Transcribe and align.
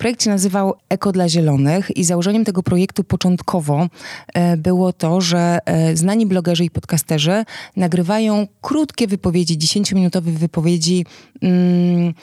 Projekt 0.00 0.22
się 0.22 0.30
nazywał 0.30 0.74
Eko 0.88 1.12
dla 1.12 1.28
Zielonych 1.28 1.96
i 1.96 2.04
założeniem 2.04 2.44
tego 2.44 2.62
projektu 2.62 3.04
początkowo 3.04 3.88
e, 4.34 4.56
było 4.56 4.92
to, 4.92 5.20
że 5.20 5.58
e, 5.64 5.96
znani 5.96 6.26
blogerzy 6.26 6.64
i 6.64 6.70
podcasterzy 6.70 7.44
nagrywają 7.76 8.46
krótkie 8.60 9.06
wypowiedzi, 9.06 9.58
10-minutowe 9.58 10.30
wypowiedzi 10.30 11.06
mm, 11.42 12.14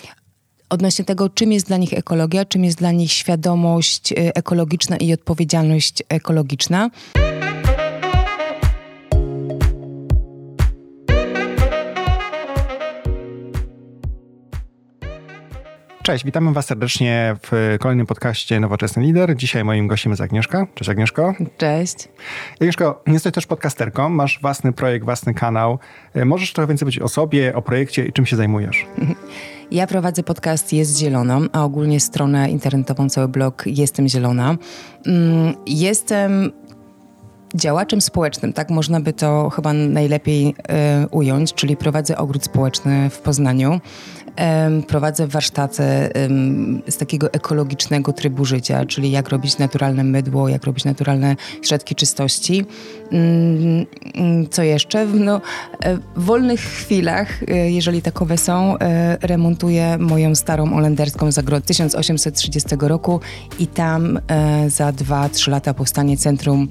odnośnie 0.70 1.06
tego, 1.06 1.30
czym 1.30 1.52
jest 1.52 1.68
dla 1.68 1.78
nich 1.78 1.94
ekologia, 1.94 2.46
czym 2.46 2.66
jest 2.66 2.78
dla 2.78 2.92
nich 2.92 3.12
świadomość 3.12 4.12
e, 4.12 4.16
ekologiczna 4.36 4.98
i 4.98 5.14
odpowiedzialność 5.14 6.04
ekologiczna. 6.10 6.90
Cześć, 16.08 16.26
witamy 16.26 16.54
Was 16.54 16.66
serdecznie 16.66 17.36
w 17.44 17.78
kolejnym 17.80 18.06
podcaście 18.06 18.60
Nowoczesny 18.60 19.04
Lider. 19.04 19.36
Dzisiaj 19.36 19.64
moim 19.64 19.88
gościem 19.88 20.12
jest 20.12 20.22
Agnieszka. 20.22 20.68
Cześć 20.76 20.90
Agnieszko. 20.90 21.34
Cześć. 21.58 22.10
Agnieszko, 22.54 23.04
jesteś 23.08 23.34
też 23.34 23.48
podcasterką, 23.48 24.10
masz 24.10 24.40
własny 24.42 24.74
projekt, 24.74 25.06
własny 25.06 25.34
kanał. 25.34 25.80
E, 26.14 26.26
możesz 26.26 26.54
trochę 26.54 26.68
więcej 26.68 26.86
powiedzieć 26.86 27.02
o 27.02 27.08
sobie, 27.08 27.56
o 27.56 27.62
projekcie 27.62 28.06
i 28.06 28.14
czym 28.14 28.26
się 28.26 28.36
zajmujesz? 28.36 28.86
Ja 29.72 29.88
prowadzę 29.88 30.24
podcast 30.24 30.74
Jest 30.74 31.00
Zielono, 31.00 31.42
a 31.52 31.64
ogólnie 31.64 32.00
stronę 32.00 32.50
internetową, 32.50 33.10
cały 33.10 33.28
blog 33.28 33.64
Jestem 33.66 34.08
Zielona. 34.08 34.58
Mm, 35.06 35.54
jestem 35.66 36.52
działaczem 37.56 38.02
społecznym, 38.02 38.54
tak 38.54 38.70
można 38.70 39.00
by 39.00 39.14
to 39.14 39.50
chyba 39.50 39.74
najlepiej 39.74 40.48
y, 40.48 41.08
ująć, 41.08 41.54
czyli 41.54 41.78
prowadzę 41.78 42.18
ogród 42.18 42.44
społeczny 42.44 43.10
w 43.10 43.20
Poznaniu. 43.20 43.80
Prowadzę 44.88 45.28
warsztaty 45.28 45.84
z 46.88 46.98
takiego 46.98 47.34
ekologicznego 47.34 48.14
trybu 48.14 48.46
życia, 48.46 48.86
czyli 48.86 49.12
jak 49.12 49.30
robić 49.30 49.58
naturalne 49.58 50.04
mydło, 50.04 50.50
jak 50.50 50.64
robić 50.64 50.86
naturalne 50.86 51.36
środki 51.62 51.96
czystości. 51.96 52.66
Mm, 53.12 53.86
mm, 54.16 54.48
co 54.50 54.64
jeszcze? 54.64 55.06
No, 55.06 55.42
e, 55.80 55.98
w 55.98 56.02
wolnych 56.16 56.60
chwilach, 56.60 57.44
e, 57.44 57.72
jeżeli 57.72 58.02
takowe 58.02 58.38
są, 58.38 58.78
e, 58.78 59.18
remontuję 59.22 59.98
moją 59.98 60.36
starą 60.36 60.74
olenderską 60.74 61.32
zagrodę 61.32 61.66
1830 61.66 62.88
roku 62.88 63.20
i 63.60 63.68
tam 63.68 64.20
za 64.68 64.92
2-3 64.92 65.52
lata 65.52 65.74
powstanie 65.74 66.18
centrum 66.18 66.68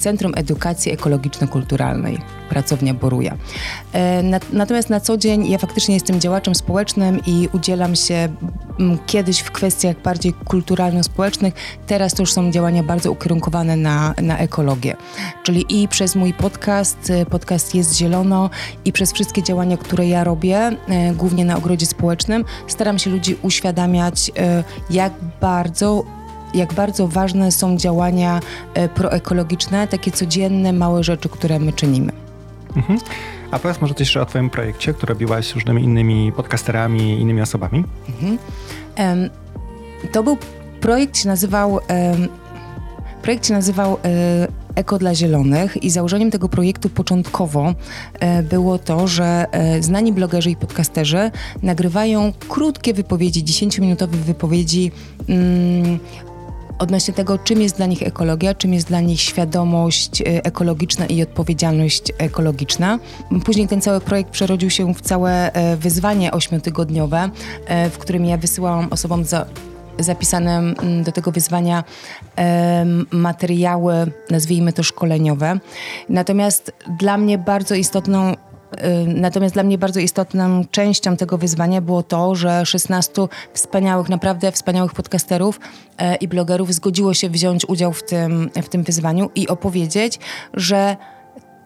Centrum 0.00 0.32
Edukacji 0.36 0.92
Ekologiczno-Kulturalnej, 0.92 2.18
pracownia 2.48 2.94
Boruja. 2.94 3.36
E, 3.92 4.22
natomiast 4.52 4.90
na 4.90 5.00
co 5.00 5.16
dzień 5.16 5.50
ja 5.50 5.58
faktycznie 5.58 5.94
jestem 5.94 6.20
działaczem 6.20 6.54
społecznym 6.54 7.20
i 7.26 7.48
udzielam 7.52 7.96
się 7.96 8.28
mm, 8.80 8.98
kiedyś 9.06 9.40
w 9.40 9.50
kwestiach 9.50 10.02
bardziej 10.02 10.32
kulturalno-społecznych, 10.32 11.54
teraz 11.86 12.14
to 12.14 12.22
już 12.22 12.32
są 12.32 12.50
działania 12.50 12.82
bardzo 12.82 13.12
ukierunkowane 13.12 13.76
na, 13.76 14.14
na 14.22 14.38
ekologię. 14.38 14.96
Czyli 15.42 15.82
i 15.82 15.88
przez 15.88 16.16
mój 16.16 16.34
podcast, 16.34 17.10
e, 17.10 17.26
podcast 17.26 17.74
Jest 17.74 17.96
Zielono 17.96 18.50
i 18.84 18.92
przez 18.92 19.12
wszystkie 19.12 19.42
działania, 19.42 19.76
które 19.76 20.08
ja 20.08 20.24
robię, 20.24 20.56
e, 20.56 21.14
głównie 21.14 21.44
na 21.44 21.56
ogrodzie 21.56 21.86
społecznym, 21.86 22.44
staram 22.66 22.98
się 22.98 23.10
ludzi 23.10 23.36
uświadamiać, 23.42 24.30
jak 24.90 25.12
bardzo 25.40 26.04
jak 26.54 26.74
bardzo 26.74 27.08
ważne 27.08 27.52
są 27.52 27.76
działania 27.76 28.40
e, 28.74 28.88
proekologiczne, 28.88 29.88
takie 29.88 30.10
codzienne, 30.10 30.72
małe 30.72 31.04
rzeczy, 31.04 31.28
które 31.28 31.58
my 31.58 31.72
czynimy. 31.72 32.12
Mhm. 32.76 32.98
A 33.50 33.58
powiedz 33.58 33.80
może 33.80 33.94
coś 33.94 34.00
jeszcze 34.00 34.22
o 34.22 34.26
Twoim 34.26 34.50
projekcie, 34.50 34.94
który 34.94 35.14
robiłaś 35.14 35.46
z 35.46 35.54
różnymi 35.54 35.84
innymi 35.84 36.32
podcasterami 36.32 37.20
innymi 37.20 37.40
osobami. 37.40 37.84
Mhm. 38.08 38.38
Um, 38.98 39.30
to 40.12 40.22
był 40.22 40.36
projekt 40.80 41.18
się 41.18 41.28
nazywał 41.28 41.72
um, 41.72 42.28
projekt 43.22 43.46
się 43.46 43.54
nazywał 43.54 43.92
um, 43.92 44.00
Eko 44.74 44.98
dla 44.98 45.14
Zielonych 45.14 45.82
i 45.82 45.90
założeniem 45.90 46.30
tego 46.30 46.48
projektu 46.48 46.88
początkowo 46.88 47.74
e, 48.20 48.42
było 48.42 48.78
to, 48.78 49.08
że 49.08 49.46
e, 49.52 49.82
znani 49.82 50.12
blogerzy 50.12 50.50
i 50.50 50.56
podcasterzy 50.56 51.30
nagrywają 51.62 52.32
krótkie 52.48 52.94
wypowiedzi, 52.94 53.44
10-minutowe 53.44 54.16
wypowiedzi 54.16 54.92
mm, 55.28 55.98
odnośnie 56.80 57.14
tego, 57.14 57.38
czym 57.38 57.62
jest 57.62 57.76
dla 57.76 57.86
nich 57.86 58.02
ekologia, 58.02 58.54
czym 58.54 58.74
jest 58.74 58.86
dla 58.86 59.00
nich 59.00 59.20
świadomość 59.20 60.20
e, 60.20 60.24
ekologiczna 60.24 61.06
i 61.06 61.22
odpowiedzialność 61.22 62.02
ekologiczna. 62.18 62.98
Później 63.44 63.68
ten 63.68 63.80
cały 63.80 64.00
projekt 64.00 64.30
przerodził 64.30 64.70
się 64.70 64.94
w 64.94 65.00
całe 65.00 65.52
e, 65.52 65.76
wyzwanie 65.76 66.32
ośmiotygodniowe, 66.32 67.30
e, 67.66 67.90
w 67.90 67.98
którym 67.98 68.24
ja 68.24 68.36
wysyłałam 68.36 68.88
osobom 68.90 69.24
za 69.24 69.46
zapisane 69.98 70.58
mm, 70.58 71.02
do 71.04 71.12
tego 71.12 71.32
wyzwania 71.32 71.84
materiały, 73.10 73.94
nazwijmy 74.30 74.72
to 74.72 74.82
szkoleniowe. 74.82 75.58
Natomiast 76.08 76.72
dla 76.98 77.16
mnie 77.16 77.38
bardzo 77.38 77.74
istotną 77.74 78.34
Natomiast 79.06 79.54
dla 79.54 79.62
mnie 79.62 79.78
bardzo 79.78 80.00
istotną 80.00 80.64
częścią 80.70 81.16
tego 81.16 81.38
wyzwania 81.38 81.80
było 81.80 82.02
to, 82.02 82.34
że 82.34 82.66
16 82.66 83.12
wspaniałych, 83.52 84.08
naprawdę 84.08 84.52
wspaniałych 84.52 84.92
podcasterów 84.92 85.60
e, 85.98 86.16
i 86.16 86.28
blogerów 86.28 86.74
zgodziło 86.74 87.14
się 87.14 87.30
wziąć 87.30 87.68
udział 87.68 87.92
w 87.92 88.02
tym, 88.02 88.50
w 88.62 88.68
tym 88.68 88.82
wyzwaniu 88.82 89.30
i 89.34 89.48
opowiedzieć, 89.48 90.18
że 90.54 90.96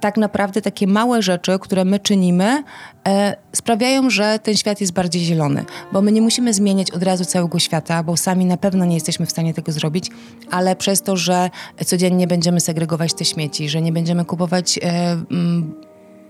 tak 0.05 0.17
naprawdę 0.17 0.63
takie 0.63 0.87
małe 0.87 1.23
rzeczy, 1.23 1.59
które 1.61 1.85
my 1.85 1.99
czynimy, 1.99 2.63
e, 3.09 3.37
sprawiają, 3.53 4.11
że 4.11 4.39
ten 4.39 4.57
świat 4.57 4.81
jest 4.81 4.93
bardziej 4.93 5.23
zielony. 5.23 5.65
Bo 5.93 6.03
my 6.03 6.13
nie 6.13 6.23
musimy 6.23 6.55
zmieniać 6.55 6.91
od 6.91 7.03
razu 7.03 7.25
całego 7.25 7.59
świata, 7.59 8.03
bo 8.03 8.17
sami 8.17 8.45
na 8.45 8.57
pewno 8.57 8.85
nie 8.85 8.95
jesteśmy 8.95 9.27
w 9.27 9.31
stanie 9.31 9.55
tego 9.55 9.73
zrobić, 9.73 10.11
ale 10.51 10.77
przez 10.77 11.03
to, 11.03 11.17
że 11.17 11.51
codziennie 11.87 12.27
będziemy 12.27 12.61
segregować 12.61 13.15
te 13.15 13.25
śmieci, 13.25 13.69
że 13.69 13.83
nie 13.83 13.93
będziemy 13.93 14.25
kupować. 14.25 14.79
E, 14.79 14.83
m, 15.31 15.75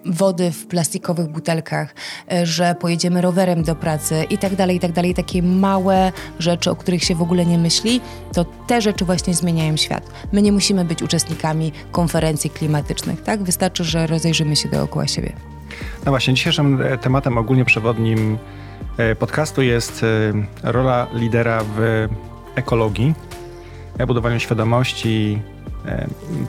wody 0.07 0.51
w 0.51 0.67
plastikowych 0.67 1.27
butelkach, 1.27 1.95
e, 2.33 2.47
że 2.47 2.75
pojedziemy 2.75 3.21
rowerem 3.21 3.63
do 3.63 3.75
pracy 3.75 4.25
i 4.31 4.39
tak 4.39 4.57
dalej, 4.57 4.77
i 4.77 4.81
tak 4.81 4.93
dalej. 4.93 5.15
Takie 5.15 5.43
małe 5.43 6.13
rzeczy, 6.39 6.71
o 6.71 6.77
których 6.77 7.05
się 7.05 7.15
w 7.15 7.23
ogóle 7.23 7.47
nie 7.47 7.59
myśli, 7.59 8.01
to 8.33 8.45
te 8.45 8.81
rzeczy 8.81 9.05
właśnie 9.05 9.35
zmieniają 9.35 9.77
świat. 9.77 10.11
My 10.33 10.43
nie 10.43 10.53
musimy 10.53 10.85
być 10.85 11.03
uczestnikami 11.03 11.73
konferencji 11.93 12.51
klimatycznych, 12.51 13.23
tak? 13.23 13.43
Wystarczy, 13.43 13.85
że 13.85 14.07
rozejrzymy 14.07 14.57
się 14.57 14.69
dookoła 14.69 15.07
siebie. 15.07 15.33
No 16.05 16.13
właśnie, 16.13 16.35
dzisiejszym 16.35 16.83
e, 16.83 16.99
tematem 16.99 17.39
ogólnie 17.39 17.65
przewodnim 17.65 18.39
e, 18.97 19.15
podcastu 19.15 19.63
jest 19.63 20.05
rola 20.63 21.07
lidera 21.15 21.65
w 21.77 22.09
ekologii, 22.55 23.15
budowaniu 24.07 24.41
świadomości, 24.41 25.39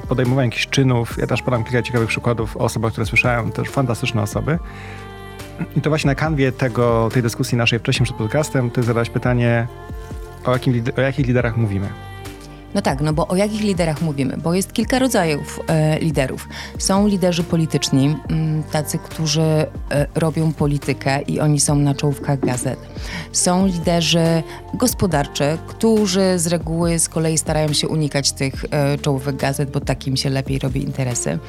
podejmowania 0.08 0.46
jakichś 0.46 0.68
czynów. 0.68 1.18
Ja 1.18 1.28
też 1.28 1.42
podam 1.42 1.64
kilka 1.64 1.82
ciekawych 1.82 2.10
przykładów 2.10 2.58
o 2.58 2.60
osobach, 2.60 2.92
które 2.92 3.06
słyszałem, 3.06 3.52
też 3.52 3.70
fantastyczne 3.70 4.22
osoby. 4.22 4.60
I 5.76 5.82
to 5.82 5.90
właśnie 5.90 6.08
na 6.08 6.16
kanwie 6.16 6.52
tego, 6.52 7.10
tej 7.14 7.24
dyskusji 7.24 7.58
naszej 7.58 7.80
wcześniej 7.80 8.06
przed 8.06 8.18
podcastem, 8.18 8.72
ty 8.72 8.84
zadałeś 8.84 9.10
pytanie, 9.10 9.68
o, 10.46 10.52
jakim, 10.52 10.84
o 10.98 11.02
jakich 11.02 11.28
liderach 11.28 11.58
mówimy. 11.58 11.90
No 12.76 12.82
tak, 12.82 13.02
no 13.02 13.14
bo 13.14 13.28
o 13.28 13.36
jakich 13.36 13.62
liderach 13.62 14.02
mówimy? 14.02 14.38
Bo 14.38 14.54
jest 14.54 14.74
kilka 14.74 15.00
rodzajów 15.00 15.60
e, 15.68 16.00
liderów. 16.00 16.48
Są 16.78 17.08
liderzy 17.08 17.44
polityczni, 17.44 18.16
mm, 18.30 18.64
tacy, 18.64 18.98
którzy 18.98 19.42
e, 19.42 19.68
robią 20.16 20.54
politykę 20.54 21.22
i 21.22 21.40
oni 21.40 21.60
są 21.60 21.76
na 21.76 21.94
czołówkach 21.94 22.40
gazet. 22.40 22.80
Są 23.32 23.68
liderzy 23.68 24.44
gospodarczy, 24.74 25.58
którzy 25.68 26.40
z 26.40 26.48
reguły 26.48 27.00
z 27.00 27.10
kolei 27.10 27.38
starają 27.38 27.74
się 27.74 27.88
unikać 27.88 28.32
tych 28.32 28.66
e, 28.72 28.98
czołówek 28.98 29.36
gazet, 29.36 29.72
bo 29.72 29.80
takim 29.80 30.18
się 30.18 30.30
lepiej 30.30 30.60
robi 30.60 30.84
interesy. 30.84 31.40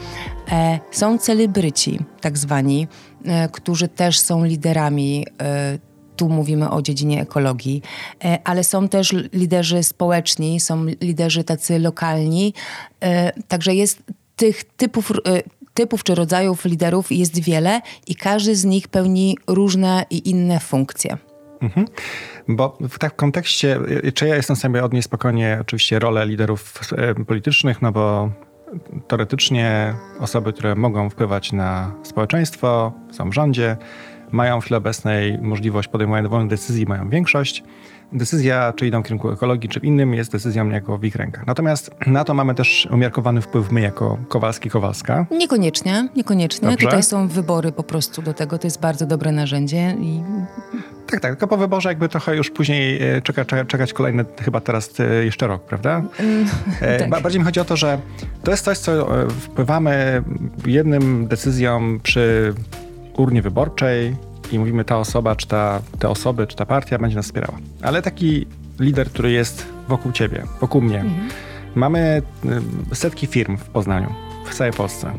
E, 0.53 0.79
są 0.91 1.19
celebryci, 1.19 2.01
tak 2.21 2.39
zwani, 2.39 2.89
e, 3.25 3.49
którzy 3.49 3.89
też 3.89 4.19
są 4.19 4.45
liderami 4.45 5.27
e, 5.41 5.79
tu 6.17 6.29
mówimy 6.29 6.71
o 6.71 6.83
dziedzinie 6.83 7.23
ekologii, 7.23 7.83
e, 8.25 8.39
ale 8.45 8.65
są 8.65 8.89
też 8.89 9.15
liderzy 9.33 9.83
społeczni, 9.83 10.61
są 10.61 10.85
liderzy 10.85 11.45
tacy 11.45 11.79
lokalni, 11.79 12.55
e, 13.01 13.33
także 13.49 13.75
jest 13.75 14.03
tych 14.37 14.65
typów, 14.65 15.11
e, 15.11 15.43
typów 15.75 16.05
czy 16.05 16.15
rodzajów 16.15 16.65
liderów 16.65 17.13
jest 17.13 17.43
wiele 17.43 17.81
i 18.07 18.15
każdy 18.15 18.57
z 18.57 18.65
nich 18.65 18.89
pełni 18.89 19.39
różne 19.47 20.05
i 20.11 20.31
inne 20.31 20.61
funkcje. 20.61 21.19
Mhm. 21.61 21.87
Bo 22.49 22.79
w 22.81 22.99
tak 22.99 23.17
kontekście, 23.17 23.81
czy 24.15 24.27
ja 24.27 24.37
jestem 24.37 24.57
sobie 24.57 24.85
odnieść 24.85 25.05
spokojnie 25.05 25.59
oczywiście 25.61 25.99
rolę 25.99 26.27
liderów 26.27 26.81
politycznych, 27.27 27.83
no 27.83 27.93
bo 27.93 28.31
teoretycznie 29.09 29.95
osoby, 30.21 30.53
które 30.53 30.75
mogą 30.75 31.11
wpływać 31.11 31.53
na 31.53 31.93
społeczeństwo, 32.03 32.93
są 33.11 33.31
w 33.31 33.35
rządzie, 33.35 33.77
mają 34.33 34.61
w 34.61 34.65
chwili 34.65 34.77
obecnej 34.77 35.39
możliwość 35.39 35.89
podejmowania 35.89 36.23
dowolnych 36.23 36.51
decyzji, 36.51 36.87
mają 36.87 37.09
większość. 37.09 37.65
Decyzja, 38.13 38.73
czy 38.77 38.87
idą 38.87 39.01
w 39.01 39.05
kierunku 39.05 39.31
ekologii, 39.31 39.69
czy 39.69 39.81
w 39.81 39.85
innym, 39.85 40.15
jest 40.15 40.33
decyzją 40.33 40.69
jako 40.69 40.99
w 40.99 41.05
ich 41.05 41.17
rękach. 41.17 41.47
Natomiast 41.47 41.91
na 42.07 42.25
to 42.25 42.35
mamy 42.35 42.55
też 42.55 42.89
umiarkowany 42.91 43.41
wpływ 43.41 43.73
my 43.73 43.81
jako 43.81 44.19
Kowalski-Kowalska. 44.29 45.25
Niekoniecznie, 45.31 46.09
niekoniecznie. 46.17 46.69
Dobrze. 46.71 46.87
Tutaj 46.87 47.03
są 47.03 47.29
wybory 47.29 47.73
po 47.73 47.83
prostu 47.83 48.23
do 48.23 48.35
tego. 48.35 48.59
To 48.59 48.67
jest 48.67 48.81
bardzo 48.81 49.07
dobre 49.07 49.33
narzędzie 49.33 49.97
i 50.01 50.23
Tak, 51.07 51.21
tak, 51.21 51.33
tylko 51.33 51.47
po 51.47 51.57
wyborze 51.57 51.89
jakby 51.89 52.09
trochę 52.09 52.37
już 52.37 52.51
później 52.51 53.03
e, 53.03 53.23
czeka, 53.23 53.45
czeka, 53.45 53.65
czekać 53.65 53.93
kolejny, 53.93 54.25
chyba 54.45 54.61
teraz 54.61 55.01
e, 55.01 55.25
jeszcze 55.25 55.47
rok, 55.47 55.63
prawda? 55.63 56.03
Mm, 56.21 56.47
tak. 57.11 57.23
Bardziej 57.23 57.41
mi 57.41 57.45
chodzi 57.45 57.61
o 57.61 57.65
to, 57.65 57.77
że 57.77 57.99
to 58.43 58.51
jest 58.51 58.65
coś, 58.65 58.79
co 58.79 59.09
wpływamy 59.29 60.23
jednym 60.67 61.27
decyzją 61.27 61.99
przy 62.03 62.55
urnie 63.17 63.43
wyborczej 63.43 64.17
i 64.53 64.59
mówimy 64.59 64.85
ta 64.85 64.99
osoba, 64.99 65.37
czy 65.37 65.47
ta, 65.47 65.81
te 65.99 66.09
osoby, 66.09 66.47
czy 66.47 66.57
ta 66.57 66.67
partia 66.67 66.99
będzie 66.99 67.17
nas 67.17 67.27
wspierała. 67.27 67.59
Ale 67.83 68.03
taki 68.03 68.47
lider, 68.81 69.11
który 69.11 69.33
jest 69.33 69.67
wokół 69.89 70.13
ciebie, 70.13 70.43
wokół 70.61 70.83
mnie. 70.83 71.01
Mhm. 71.01 71.29
Mamy 71.75 72.23
setki 72.93 73.27
firm 73.27 73.57
w 73.57 73.65
Poznaniu, 73.65 74.13
w 74.47 74.55
całej 74.55 74.73
Polsce. 74.73 75.13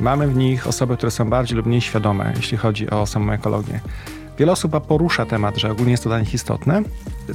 Mamy 0.00 0.28
w 0.28 0.36
nich 0.36 0.66
osoby, 0.66 0.96
które 0.96 1.10
są 1.10 1.30
bardziej 1.30 1.56
lub 1.56 1.66
mniej 1.66 1.80
świadome, 1.80 2.32
jeśli 2.36 2.58
chodzi 2.58 2.90
o 2.90 3.06
samą 3.06 3.32
ekologię. 3.32 3.80
Wiele 4.38 4.52
osób 4.52 4.86
porusza 4.86 5.26
temat, 5.26 5.56
że 5.56 5.70
ogólnie 5.70 5.90
jest 5.90 6.02
to 6.02 6.10
dla 6.10 6.20
nich 6.20 6.34
istotne. 6.34 6.82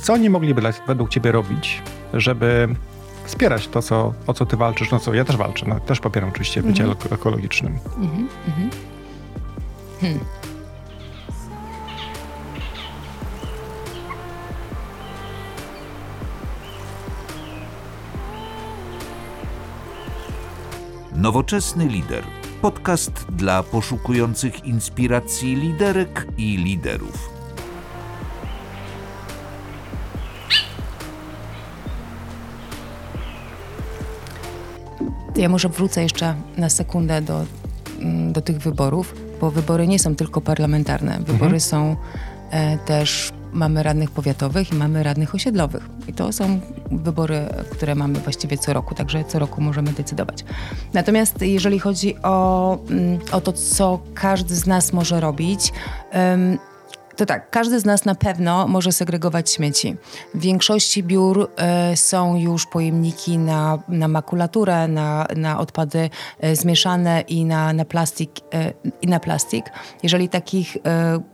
Co 0.02 0.14
oni 0.14 0.30
mogliby 0.30 0.62
według 0.88 1.10
Ciebie 1.10 1.32
robić, 1.32 1.82
żeby 2.14 2.68
wspierać 3.26 3.68
to, 3.68 3.82
co, 3.82 4.14
o 4.28 4.34
co 4.34 4.46
Ty 4.46 4.58
walczysz? 4.58 4.92
No 4.92 5.00
co, 5.00 5.14
ja 5.14 5.26
też 5.26 5.38
walczę, 5.38 5.66
no, 5.70 5.80
też 5.80 6.00
popieram 6.00 6.30
oczywiście 6.30 6.64
bycie 6.64 6.84
mm 6.84 6.96
-hmm. 6.96 7.14
ekologicznym. 7.14 7.80
Mm 7.98 8.10
-hmm. 8.10 8.91
Hmm. 10.02 10.20
Nowoczesny 21.16 21.88
lider 21.88 22.24
podcast 22.62 23.26
dla 23.30 23.64
poszukujących 23.64 24.66
inspiracji 24.66 25.56
liderek 25.56 26.28
i 26.38 26.58
liderów. 26.58 27.30
Ja 35.36 35.50
może 35.50 35.70
wrócę 35.70 36.04
jeszcze 36.04 36.36
na 36.58 36.70
sekundę 36.70 37.22
do, 37.22 37.46
mm, 38.00 38.34
do 38.34 38.42
tych 38.42 38.58
wyborów, 38.58 39.21
bo 39.42 39.52
wybory 39.52 39.88
nie 39.88 40.00
są 40.00 40.16
tylko 40.16 40.42
parlamentarne. 40.42 41.18
Wybory 41.20 41.44
mhm. 41.44 41.60
są 41.60 41.96
e, 42.52 42.78
też 42.78 43.32
mamy 43.54 43.84
radnych 43.84 44.12
powiatowych 44.12 44.72
i 44.72 44.76
mamy 44.76 45.04
radnych 45.04 45.36
osiedlowych. 45.36 45.90
I 46.08 46.14
to 46.14 46.34
są 46.34 46.60
wybory, 46.92 47.46
które 47.72 47.96
mamy 47.96 48.20
właściwie 48.20 48.58
co 48.58 48.74
roku, 48.74 48.96
także 48.96 49.24
co 49.24 49.40
roku 49.40 49.62
możemy 49.62 49.94
decydować. 49.94 50.46
Natomiast 50.94 51.42
jeżeli 51.42 51.80
chodzi 51.80 52.16
o, 52.24 52.78
mm, 52.90 53.20
o 53.32 53.42
to, 53.42 53.54
co 53.54 54.00
każdy 54.14 54.56
z 54.56 54.68
nas 54.68 54.94
może 54.94 55.20
robić, 55.20 55.74
to 57.16 57.26
tak, 57.26 57.50
każdy 57.50 57.80
z 57.80 57.86
nas 57.86 58.06
na 58.06 58.16
pewno 58.16 58.68
może 58.68 58.92
segregować 58.92 59.52
śmieci. 59.52 59.96
W 60.34 60.40
większości 60.40 61.04
biur 61.04 61.50
y, 61.94 61.98
są 61.98 62.36
już 62.36 62.66
pojemniki 62.66 63.38
na, 63.38 63.80
na 63.88 64.08
makulaturę, 64.08 64.88
na, 64.88 65.28
na 65.36 65.60
odpady 65.60 66.10
y, 66.44 66.56
zmieszane 66.56 67.22
i 67.22 67.46
na, 67.46 67.74
na, 67.74 67.86
plastik, 67.86 68.32
y, 68.40 68.74
i 69.02 69.08
na 69.08 69.20
plastik. 69.20 69.66
Jeżeli 70.04 70.30
takich 70.30 70.78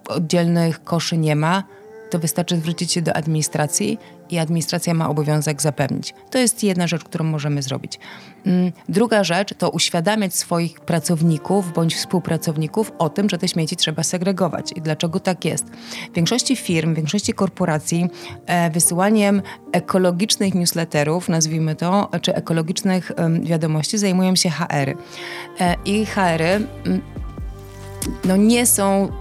oddzielnych 0.08 0.84
koszy 0.84 1.18
nie 1.18 1.36
ma, 1.36 1.64
to 2.10 2.20
wystarczy 2.20 2.58
zwrócić 2.58 2.92
się 2.92 3.02
do 3.02 3.16
administracji 3.16 3.98
i 4.30 4.38
administracja 4.38 4.94
ma 4.94 5.10
obowiązek 5.10 5.62
zapewnić. 5.62 6.14
To 6.30 6.38
jest 6.38 6.64
jedna 6.64 6.88
rzecz, 6.88 7.04
którą 7.04 7.26
możemy 7.26 7.62
zrobić. 7.62 8.00
Mm, 8.46 8.72
druga 8.90 9.24
rzecz 9.24 9.54
to 9.58 9.70
uświadamiać 9.70 10.36
swoich 10.36 10.80
pracowników 10.80 11.74
bądź 11.74 11.96
współpracowników 11.96 12.92
o 12.98 13.10
tym, 13.10 13.30
że 13.30 13.38
te 13.38 13.48
śmieci 13.48 13.76
trzeba 13.76 14.04
segregować 14.04 14.72
i 14.76 14.82
dlaczego 14.82 15.20
tak 15.20 15.46
jest. 15.46 15.66
W 16.12 16.16
większości 16.16 16.56
firm, 16.56 16.94
w 16.94 16.96
większości 16.96 17.34
korporacji 17.34 18.08
e, 18.46 18.70
wysyłaniem 18.70 19.42
ekologicznych 19.72 20.56
newsletterów, 20.56 21.30
nazwijmy 21.30 21.76
to, 21.76 22.10
czy 22.22 22.36
ekologicznych 22.36 23.12
wiadomości 23.42 23.98
zajmują 23.98 24.36
się 24.36 24.50
HR-y. 24.50 24.96
E, 25.60 25.76
I 25.86 26.06
HR-y 26.06 26.68
mm, 26.86 27.02
no 28.26 28.38
nie 28.38 28.66
są 28.66 29.12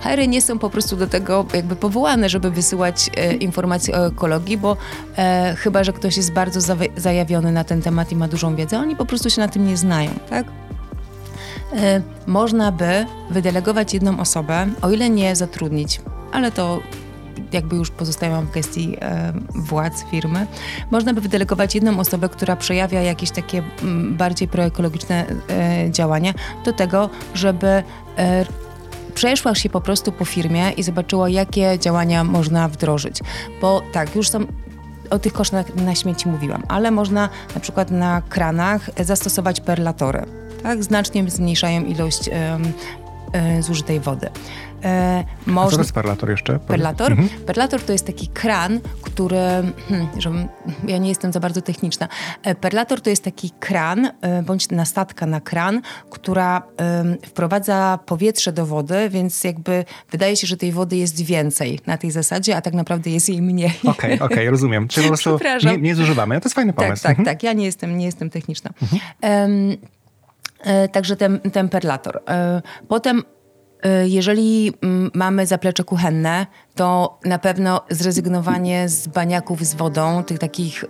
HR 0.00 0.28
nie 0.28 0.42
są 0.42 0.58
po 0.58 0.70
prostu 0.70 0.96
do 0.96 1.06
tego 1.06 1.46
jakby 1.54 1.76
powołane, 1.76 2.28
żeby 2.28 2.50
wysyłać 2.50 3.10
e, 3.16 3.34
informacje 3.34 3.94
o 3.94 4.06
ekologii, 4.06 4.58
bo 4.58 4.76
e, 5.16 5.54
chyba, 5.58 5.84
że 5.84 5.92
ktoś 5.92 6.16
jest 6.16 6.32
bardzo 6.32 6.76
zajawiony 6.96 7.52
na 7.52 7.64
ten 7.64 7.82
temat 7.82 8.12
i 8.12 8.16
ma 8.16 8.28
dużą 8.28 8.56
wiedzę, 8.56 8.78
oni 8.78 8.96
po 8.96 9.06
prostu 9.06 9.30
się 9.30 9.40
na 9.40 9.48
tym 9.48 9.66
nie 9.66 9.76
znają, 9.76 10.10
tak? 10.30 10.46
E, 11.72 12.02
można 12.26 12.72
by 12.72 13.06
wydelegować 13.30 13.94
jedną 13.94 14.20
osobę, 14.20 14.66
o 14.82 14.90
ile 14.90 15.10
nie 15.10 15.36
zatrudnić, 15.36 16.00
ale 16.32 16.52
to 16.52 16.80
jakby 17.52 17.76
już 17.76 17.90
pozostają 17.90 18.46
w 18.46 18.50
gestii 18.50 18.96
e, 19.00 19.32
władz 19.54 20.04
firmy, 20.10 20.46
można 20.90 21.14
by 21.14 21.20
wydelegować 21.20 21.74
jedną 21.74 22.00
osobę, 22.00 22.28
która 22.28 22.56
przejawia 22.56 23.02
jakieś 23.02 23.30
takie 23.30 23.58
m, 23.58 23.64
mm, 23.82 24.16
bardziej 24.16 24.48
proekologiczne 24.48 25.26
e, 25.48 25.90
działania 25.90 26.34
do 26.64 26.72
tego, 26.72 27.10
żeby 27.34 27.66
e, 27.66 28.46
przeszła 29.10 29.54
się 29.54 29.70
po 29.70 29.80
prostu 29.80 30.12
po 30.12 30.24
firmie 30.24 30.70
i 30.70 30.82
zobaczyła, 30.82 31.28
jakie 31.28 31.78
działania 31.78 32.24
można 32.24 32.68
wdrożyć. 32.68 33.20
Bo 33.60 33.82
tak, 33.92 34.16
już 34.16 34.28
są 34.28 34.46
o 35.10 35.18
tych 35.18 35.32
kosztach 35.32 35.74
na 35.76 35.94
śmieci 35.94 36.28
mówiłam, 36.28 36.62
ale 36.68 36.90
można 36.90 37.28
na 37.54 37.60
przykład 37.60 37.90
na 37.90 38.22
kranach 38.28 38.90
zastosować 39.00 39.60
perlatory. 39.60 40.26
Tak, 40.62 40.84
znacznie 40.84 41.30
zmniejszają 41.30 41.84
ilość 41.84 42.30
zużytej 43.60 44.00
wody. 44.00 44.30
E, 44.84 45.24
można... 45.46 45.62
A 45.62 45.70
co 45.70 45.76
to 45.76 45.82
jest 45.82 45.92
perlator 45.92 46.30
jeszcze? 46.30 46.58
Perlator? 46.58 47.12
Mhm. 47.12 47.28
Perlator 47.28 47.80
to 47.82 47.92
jest 47.92 48.06
taki 48.06 48.28
kran, 48.28 48.80
który, 49.02 49.36
hmm, 49.88 50.48
ja 50.88 50.98
nie 50.98 51.08
jestem 51.08 51.32
za 51.32 51.40
bardzo 51.40 51.62
techniczna. 51.62 52.08
E, 52.42 52.54
perlator 52.54 53.00
to 53.00 53.10
jest 53.10 53.24
taki 53.24 53.50
kran, 53.50 54.10
e, 54.20 54.42
bądź 54.42 54.68
nastatka 54.68 55.26
na 55.26 55.40
kran, 55.40 55.80
która 56.10 56.62
wprowadza 57.26 57.98
powietrze 58.06 58.52
do 58.52 58.66
wody, 58.66 59.08
więc 59.08 59.44
jakby 59.44 59.84
wydaje 60.10 60.36
się, 60.36 60.46
że 60.46 60.56
tej 60.56 60.72
wody 60.72 60.96
jest 60.96 61.20
więcej 61.20 61.80
na 61.86 61.98
tej 61.98 62.10
zasadzie, 62.10 62.56
a 62.56 62.60
tak 62.60 62.74
naprawdę 62.74 63.10
jest 63.10 63.28
jej 63.28 63.42
mniej. 63.42 63.72
Okej, 63.80 63.90
okay, 63.90 64.14
okej, 64.14 64.26
okay, 64.26 64.50
rozumiem. 64.56 64.88
Czyli 64.88 65.08
po 65.08 65.08
prostu 65.08 65.38
nie, 65.66 65.78
nie 65.78 65.94
zużywamy. 65.94 66.40
To 66.40 66.46
jest 66.46 66.54
fajny 66.54 66.72
pomysł. 66.72 67.02
Tak, 67.02 67.02
tak, 67.02 67.18
mhm. 67.18 67.36
tak. 67.36 67.42
Ja 67.42 67.52
nie 67.52 67.64
jestem, 67.64 67.98
nie 67.98 68.06
jestem 68.06 68.30
techniczna. 68.30 68.70
Mhm. 68.82 69.76
Um, 70.66 70.88
Także 70.88 71.16
ten, 71.16 71.40
ten 71.40 71.68
perlator. 71.68 72.22
Potem 72.88 73.22
Y, 73.86 74.08
jeżeli 74.08 74.72
mm, 74.82 75.10
mamy 75.14 75.46
zaplecze 75.46 75.84
kuchenne, 75.84 76.46
to 76.74 77.18
na 77.24 77.38
pewno 77.38 77.80
zrezygnowanie 77.90 78.88
z 78.88 79.08
baniaków 79.08 79.64
z 79.64 79.74
wodą, 79.74 80.24
tych 80.24 80.38
takich 80.38 80.84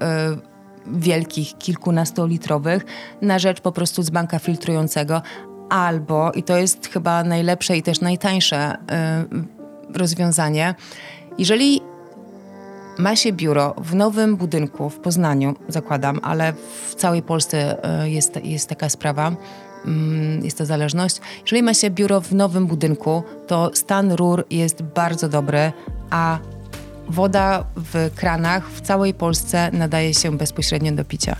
wielkich, 0.87 1.59
kilkunastolitrowych, 1.59 2.85
na 3.23 3.39
rzecz 3.39 3.61
po 3.61 3.73
prostu 3.73 4.03
z 4.03 4.11
banka 4.11 4.39
filtrującego, 4.39 5.23
albo, 5.69 6.33
i 6.33 6.43
to 6.43 6.57
jest 6.57 6.89
chyba 6.93 7.25
najlepsze 7.25 7.77
i 7.77 7.83
też 7.83 8.01
najtańsze 8.01 8.77
rozwiązanie, 9.95 10.75
jeżeli 11.39 11.81
ma 12.99 13.17
się 13.17 13.33
biuro 13.33 13.75
w 13.79 13.95
nowym 13.95 14.37
budynku 14.37 14.91
w 14.91 14.99
Poznaniu, 14.99 15.55
zakładam, 15.69 16.21
ale 16.23 16.53
w 16.87 16.95
całej 16.95 17.23
Polsce 17.23 17.77
jest, 18.05 18.45
jest 18.45 18.69
taka 18.69 18.89
sprawa, 18.89 19.33
jest 20.43 20.59
to 20.59 20.67
zależność. 20.67 21.21
Jeżeli 21.43 21.63
ma 21.63 21.75
się 21.75 21.91
biuro 21.91 22.21
w 22.21 22.33
nowym 22.33 22.67
budynku, 22.67 23.23
to 23.47 23.71
stan 23.75 24.13
rur 24.13 24.45
jest 24.51 24.83
bardzo 24.83 25.29
dobry, 25.29 25.73
a 26.11 26.39
woda 27.09 27.65
w 27.77 28.11
kranach 28.15 28.71
w 28.71 28.81
całej 28.81 29.15
Polsce 29.15 29.71
nadaje 29.73 30.15
się 30.15 30.39
bezpośrednio 30.39 30.93
do 30.93 31.05
picia. 31.05 31.37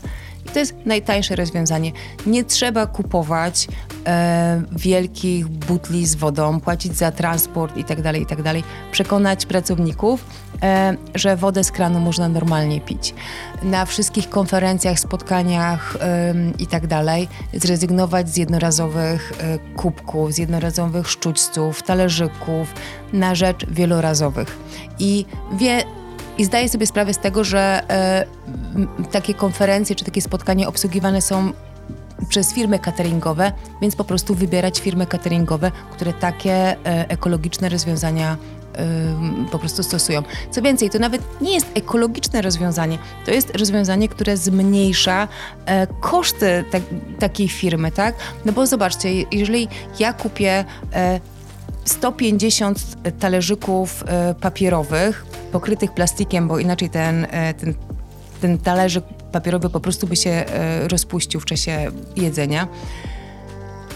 To 0.53 0.59
jest 0.59 0.75
najtańsze 0.87 1.37
rozwiązanie. 1.37 1.93
Nie 2.27 2.45
trzeba 2.45 2.87
kupować 2.87 3.69
e, 4.07 4.63
wielkich 4.73 5.49
butli 5.49 6.07
z 6.07 6.15
wodą, 6.15 6.61
płacić 6.61 6.97
za 6.97 7.13
transport 7.13 7.77
itd., 7.77 8.03
tak 8.03 8.17
itd. 8.17 8.43
Tak 8.55 8.63
Przekonać 8.93 9.47
pracowników, 9.47 10.25
e, 10.63 10.97
że 11.15 11.37
wodę 11.37 11.65
z 11.65 11.73
kranu 11.73 12.01
można 12.01 12.29
normalnie 12.29 12.81
pić. 12.81 13.15
Na 13.63 13.87
wszystkich 13.87 14.29
konferencjach, 14.29 15.01
spotkaniach 15.01 15.97
e, 16.01 16.35
itd. 16.59 16.89
Tak 16.89 17.61
zrezygnować 17.63 18.31
z 18.31 18.37
jednorazowych 18.37 19.33
e, 19.41 19.59
kubków, 19.59 20.33
z 20.33 20.39
jednorazowych 20.39 21.11
sztućców, 21.11 21.83
talerzyków 21.83 22.75
na 23.13 23.35
rzecz 23.35 23.67
wielorazowych. 23.67 24.59
I 24.99 25.27
wie, 25.53 25.85
i 26.39 26.45
zdaję 26.45 26.69
sobie 26.69 26.87
sprawę 26.87 27.15
z 27.15 27.19
tego, 27.19 27.45
że 27.45 27.83
e, 27.91 28.27
takie 29.13 29.35
konferencje 29.35 29.97
czy 29.97 30.05
takie 30.05 30.23
spotkania 30.23 30.69
obsługiwane 30.69 31.23
są 31.23 31.53
przez 32.29 32.55
firmy 32.55 32.79
cateringowe, 32.79 33.53
więc 33.83 33.97
po 33.97 34.05
prostu 34.05 34.35
wybierać 34.35 34.81
firmy 34.81 35.07
cateringowe, 35.07 35.73
które 35.93 36.13
takie 36.13 36.53
e, 36.53 36.77
ekologiczne 37.09 37.69
rozwiązania 37.69 38.37
po 39.53 39.59
prostu 39.59 39.83
stosują. 39.83 40.23
Co 40.51 40.63
więcej, 40.63 40.91
to 40.91 40.99
nawet 40.99 41.23
nie 41.41 41.55
jest 41.55 41.67
ekologiczne 41.75 42.43
rozwiązanie, 42.43 42.99
to 43.27 43.31
jest 43.31 43.57
rozwiązanie, 43.57 44.09
które 44.09 44.37
zmniejsza 44.37 45.29
e, 45.67 45.87
koszty 45.87 46.65
te, 46.71 46.81
takiej 47.19 47.49
firmy, 47.49 47.93
tak? 47.93 48.15
No 48.45 48.53
bo 48.53 48.67
zobaczcie, 48.67 49.09
jeżeli 49.33 49.69
ja 49.99 50.13
kupię 50.13 50.65
150 51.91 52.79
talerzyków 53.19 54.05
papierowych 54.41 55.27
pokrytych 55.53 55.95
plastikiem, 55.95 56.49
bo 56.49 56.59
inaczej 56.59 56.91
ten, 56.91 57.27
ten, 57.59 57.75
ten 58.41 58.59
talerzyk 58.59 59.05
papierowy 59.33 59.71
po 59.71 59.81
prostu 59.81 60.07
by 60.07 60.17
się 60.17 60.45
rozpuścił 60.89 61.41
w 61.41 61.45
czasie 61.45 61.91
jedzenia, 62.17 62.69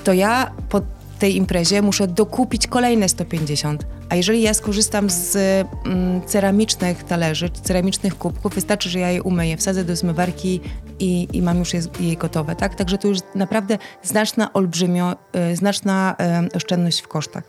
to 0.05 0.13
ja 0.13 0.53
po 0.69 0.81
tej 1.19 1.37
imprezie 1.37 1.83
muszę 1.83 2.07
dokupić 2.07 2.67
kolejne 2.67 3.09
150. 3.09 3.87
A 4.09 4.17
jeżeli 4.17 4.43
ja 4.43 4.55
skorzystam 4.55 5.11
z 5.11 5.37
mm, 5.37 6.23
ceramicznych 6.27 7.05
talerzy, 7.05 7.51
ceramicznych 7.51 8.19
kubków, 8.19 8.55
wystarczy, 8.55 8.91
że 8.91 8.99
ja 8.99 9.11
je 9.11 9.23
umyję, 9.23 9.57
wsadzę 9.57 9.85
do 9.85 9.97
zmywarki 9.97 10.61
i, 10.99 11.29
i 11.33 11.43
mam 11.43 11.59
już 11.59 11.75
je, 11.75 11.83
je, 12.01 12.17
gotowe, 12.17 12.57
tak? 12.57 12.75
Także 12.75 12.99
to 12.99 13.09
już 13.09 13.19
naprawdę 13.35 13.79
znaczna, 14.03 14.53
olbrzymio, 14.53 15.17
y, 15.53 15.57
znaczna 15.57 16.17
y, 16.53 16.57
oszczędność 16.57 17.01
w 17.01 17.09
kosztach. 17.09 17.45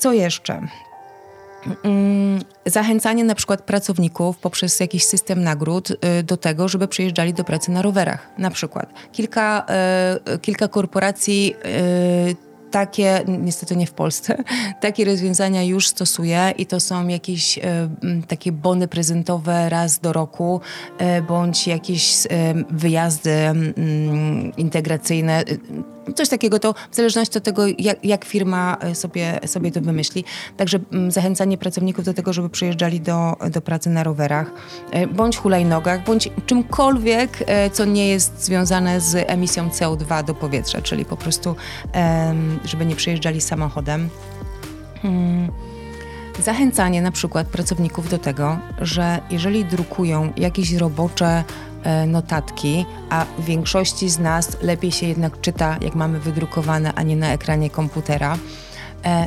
Co 0.00 0.12
jeszcze? 0.12 0.60
Mm, 1.84 2.40
zachęcanie 2.66 3.24
na 3.24 3.34
przykład 3.34 3.62
pracowników 3.62 4.38
poprzez 4.38 4.80
jakiś 4.80 5.04
system 5.04 5.42
nagród 5.42 5.90
y, 5.90 6.22
do 6.22 6.36
tego, 6.36 6.68
żeby 6.68 6.88
przyjeżdżali 6.88 7.34
do 7.34 7.44
pracy 7.44 7.70
na 7.70 7.82
rowerach. 7.82 8.28
Na 8.38 8.50
przykład 8.50 8.92
kilka, 9.12 9.66
y, 10.34 10.38
kilka 10.38 10.68
korporacji 10.68 11.54
y, 12.30 12.49
takie, 12.70 13.24
niestety 13.28 13.76
nie 13.76 13.86
w 13.86 13.92
Polsce, 13.92 14.44
takie 14.80 15.04
rozwiązania 15.04 15.62
już 15.62 15.88
stosuje 15.88 16.54
i 16.58 16.66
to 16.66 16.80
są 16.80 17.08
jakieś 17.08 17.58
e, 17.58 17.62
takie 18.28 18.52
bony 18.52 18.88
prezentowe 18.88 19.68
raz 19.68 19.98
do 19.98 20.12
roku, 20.12 20.60
e, 20.98 21.22
bądź 21.22 21.66
jakieś 21.66 22.26
e, 22.26 22.28
wyjazdy 22.70 23.30
integracyjne. 24.56 25.44
Coś 26.14 26.28
takiego 26.28 26.58
to 26.58 26.74
w 26.90 26.96
zależności 26.96 27.38
od 27.38 27.44
tego, 27.44 27.62
jak, 27.78 28.04
jak 28.04 28.24
firma 28.24 28.76
sobie, 28.94 29.40
sobie 29.46 29.72
to 29.72 29.80
wymyśli. 29.80 30.24
Także 30.56 30.78
zachęcanie 31.08 31.58
pracowników 31.58 32.04
do 32.04 32.14
tego, 32.14 32.32
żeby 32.32 32.48
przyjeżdżali 32.50 33.00
do, 33.00 33.36
do 33.50 33.60
pracy 33.60 33.90
na 33.90 34.04
rowerach, 34.04 34.50
bądź 35.12 35.36
hulajnogach, 35.36 36.04
bądź 36.04 36.28
czymkolwiek, 36.46 37.38
co 37.72 37.84
nie 37.84 38.08
jest 38.08 38.44
związane 38.44 39.00
z 39.00 39.30
emisją 39.30 39.68
CO2 39.68 40.24
do 40.24 40.34
powietrza, 40.34 40.82
czyli 40.82 41.04
po 41.04 41.16
prostu 41.16 41.56
żeby 42.64 42.86
nie 42.86 42.96
przyjeżdżali 42.96 43.40
samochodem. 43.40 44.08
Hmm. 45.02 45.48
Zachęcanie 46.42 47.02
na 47.02 47.10
przykład 47.10 47.46
pracowników 47.46 48.08
do 48.08 48.18
tego, 48.18 48.58
że 48.80 49.20
jeżeli 49.30 49.64
drukują 49.64 50.32
jakieś 50.36 50.72
robocze 50.72 51.44
e, 51.82 52.06
notatki, 52.06 52.86
a 53.10 53.24
w 53.38 53.44
większości 53.44 54.08
z 54.08 54.18
nas 54.18 54.56
lepiej 54.62 54.92
się 54.92 55.06
jednak 55.06 55.40
czyta, 55.40 55.76
jak 55.80 55.94
mamy 55.94 56.20
wydrukowane, 56.20 56.92
a 56.94 57.02
nie 57.02 57.16
na 57.16 57.32
ekranie 57.32 57.70
komputera, 57.70 58.38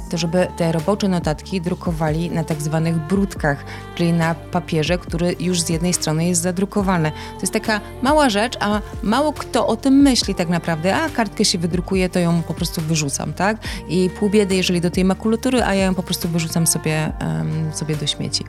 to 0.09 0.17
żeby 0.17 0.47
te 0.57 0.71
robocze 0.71 1.07
notatki 1.07 1.61
drukowali 1.61 2.31
na 2.31 2.43
tak 2.43 2.61
zwanych 2.61 2.95
brudkach, 2.95 3.65
czyli 3.95 4.13
na 4.13 4.35
papierze, 4.35 4.97
który 4.97 5.35
już 5.39 5.61
z 5.61 5.69
jednej 5.69 5.93
strony 5.93 6.25
jest 6.25 6.41
zadrukowany. 6.41 7.11
To 7.11 7.41
jest 7.41 7.53
taka 7.53 7.81
mała 8.01 8.29
rzecz, 8.29 8.57
a 8.59 8.81
mało 9.03 9.33
kto 9.33 9.67
o 9.67 9.75
tym 9.75 9.93
myśli 9.93 10.35
tak 10.35 10.49
naprawdę. 10.49 10.95
A 10.95 11.09
kartkę 11.09 11.45
się 11.45 11.57
wydrukuje, 11.57 12.09
to 12.09 12.19
ją 12.19 12.43
po 12.43 12.53
prostu 12.53 12.81
wyrzucam, 12.81 13.33
tak? 13.33 13.57
I 13.89 14.09
pół 14.19 14.29
biedy, 14.29 14.55
jeżeli 14.55 14.81
do 14.81 14.91
tej 14.91 15.05
makulatury, 15.05 15.63
a 15.63 15.73
ja 15.73 15.85
ją 15.85 15.95
po 15.95 16.03
prostu 16.03 16.29
wyrzucam 16.29 16.67
sobie, 16.67 17.11
um, 17.21 17.73
sobie 17.73 17.95
do 17.95 18.07
śmieci. 18.07 18.45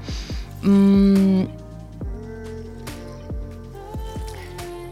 Mm. 0.64 1.64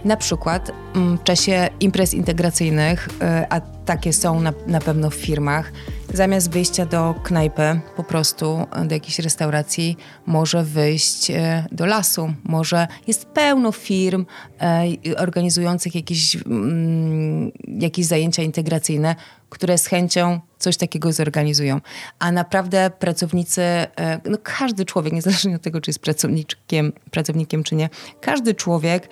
Na 0.05 0.17
przykład 0.17 0.71
mm, 0.95 1.19
w 1.19 1.23
czasie 1.23 1.69
imprez 1.81 2.15
integracyjnych, 2.15 3.09
e, 3.21 3.47
a 3.51 3.61
takie 3.61 4.13
są 4.13 4.41
na, 4.41 4.53
na 4.67 4.81
pewno 4.81 5.11
w 5.11 5.15
firmach, 5.15 5.73
zamiast 6.15 6.51
wyjścia 6.51 6.87
do 6.87 7.15
knajpy, 7.23 7.81
po 7.97 8.05
prostu 8.05 8.67
do 8.87 8.95
jakiejś 8.95 9.19
restauracji, 9.19 9.97
może 10.27 10.65
wyjść 10.65 11.31
e, 11.31 11.67
do 11.73 11.87
lasu. 11.87 12.33
Może 12.45 12.87
jest 13.07 13.25
pełno 13.25 13.73
firm 13.73 14.27
e, 14.61 14.85
organizujących 15.17 15.95
jakieś, 15.95 16.37
mm, 16.37 17.53
jakieś 17.81 18.07
zajęcia 18.07 18.43
integracyjne, 18.43 19.17
które 19.51 19.79
z 19.79 19.87
chęcią 19.87 20.41
coś 20.59 20.77
takiego 20.77 21.13
zorganizują. 21.13 21.81
A 22.19 22.33
naprawdę 22.33 22.91
pracownicy, 22.99 23.63
e, 23.63 24.21
no 24.25 24.39
każdy 24.43 24.85
człowiek, 24.85 25.13
niezależnie 25.13 25.57
od 25.57 25.63
tego, 25.63 25.81
czy 25.81 25.91
jest 25.91 26.01
pracownikiem, 26.01 26.93
pracownikiem 27.11 27.65
czy 27.65 27.75
nie, 27.75 27.89
każdy 28.21 28.55
człowiek 28.55 29.09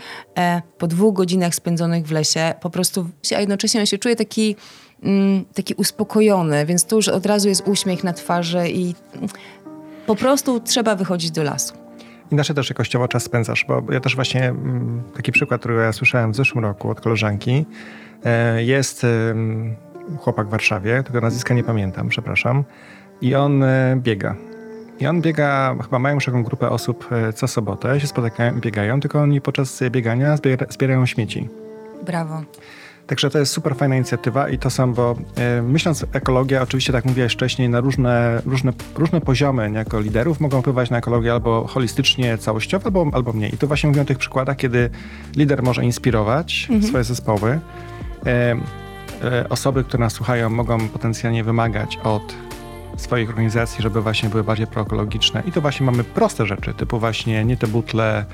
po 0.78 0.86
dwóch 0.86 1.14
godzinach 1.14 1.54
spędzonych 1.54 2.06
w 2.06 2.10
lesie 2.10 2.54
po 2.60 2.70
prostu, 2.70 3.08
a 3.36 3.40
jednocześnie 3.40 3.80
on 3.80 3.86
się 3.86 3.98
czuje 3.98 4.16
taki 4.16 4.56
taki 5.54 5.74
uspokojony, 5.74 6.66
więc 6.66 6.84
tu 6.84 6.96
już 6.96 7.08
od 7.08 7.26
razu 7.26 7.48
jest 7.48 7.68
uśmiech 7.68 8.04
na 8.04 8.12
twarzy 8.12 8.68
i 8.68 8.94
po 10.06 10.16
prostu 10.16 10.60
trzeba 10.60 10.96
wychodzić 10.96 11.30
do 11.30 11.42
lasu. 11.42 11.74
Inaczej 12.30 12.56
też 12.56 12.68
jakościowo 12.68 13.08
czas 13.08 13.22
spędzasz, 13.22 13.64
bo 13.68 13.82
ja 13.92 14.00
też 14.00 14.14
właśnie 14.14 14.48
mm, 14.48 15.02
taki 15.16 15.32
przykład, 15.32 15.60
który 15.60 15.74
ja 15.74 15.92
słyszałem 15.92 16.32
w 16.32 16.36
zeszłym 16.36 16.64
roku 16.64 16.90
od 16.90 17.00
koleżanki, 17.00 17.66
e, 18.24 18.64
jest 18.64 19.06
chłopak 20.18 20.46
w 20.46 20.50
Warszawie, 20.50 21.02
tego 21.02 21.20
nazwiska 21.20 21.54
nie 21.54 21.64
pamiętam, 21.64 22.08
przepraszam, 22.08 22.64
i 23.20 23.34
on 23.34 23.62
e, 23.62 23.96
biega. 23.96 24.34
I 25.00 25.06
on 25.06 25.20
biega, 25.20 25.76
chyba 25.82 25.98
mają 25.98 26.14
już 26.14 26.24
taką 26.24 26.42
grupę 26.42 26.70
osób 26.70 27.08
e, 27.12 27.32
co 27.32 27.48
sobotę, 27.48 28.00
się 28.00 28.06
spotykają, 28.06 28.60
biegają, 28.60 29.00
tylko 29.00 29.20
oni 29.20 29.40
podczas 29.40 29.82
biegania 29.90 30.36
zbierają 30.70 31.06
śmieci. 31.06 31.48
Brawo. 32.06 32.42
Także 33.10 33.30
to 33.30 33.38
jest 33.38 33.52
super 33.52 33.76
fajna 33.76 33.96
inicjatywa 33.96 34.48
i 34.48 34.58
to 34.58 34.70
sam, 34.70 34.94
bo 34.94 35.16
y, 35.58 35.62
myśląc 35.62 36.06
ekologia, 36.12 36.62
oczywiście 36.62 36.92
tak 36.92 37.04
mówiłeś 37.04 37.32
wcześniej, 37.32 37.68
na 37.68 37.80
różne, 37.80 38.42
różne, 38.46 38.72
różne 38.94 39.20
poziomy 39.20 39.70
jako 39.70 40.00
liderów 40.00 40.40
mogą 40.40 40.60
wpływać 40.60 40.90
na 40.90 40.98
ekologię 40.98 41.32
albo 41.32 41.66
holistycznie, 41.66 42.38
całościowo, 42.38 42.84
albo, 42.86 43.06
albo 43.12 43.32
mniej. 43.32 43.54
I 43.54 43.58
tu 43.58 43.66
właśnie 43.66 43.88
mówię 43.88 44.02
o 44.02 44.04
tych 44.04 44.18
przykładach, 44.18 44.56
kiedy 44.56 44.90
lider 45.36 45.62
może 45.62 45.84
inspirować 45.84 46.66
mhm. 46.70 46.82
swoje 46.82 47.04
zespoły. 47.04 47.50
Y, 47.50 48.30
y, 49.26 49.48
osoby, 49.48 49.84
które 49.84 50.00
nas 50.00 50.12
słuchają, 50.12 50.50
mogą 50.50 50.88
potencjalnie 50.88 51.44
wymagać 51.44 51.98
od 52.04 52.34
swoich 52.96 53.28
organizacji, 53.28 53.82
żeby 53.82 54.02
właśnie 54.02 54.28
były 54.28 54.44
bardziej 54.44 54.66
proekologiczne. 54.66 55.42
I 55.46 55.52
to 55.52 55.60
właśnie 55.60 55.86
mamy 55.86 56.04
proste 56.04 56.46
rzeczy, 56.46 56.74
typu 56.74 56.98
właśnie 56.98 57.44
nie 57.44 57.56
te 57.56 57.66
butle, 57.66 58.24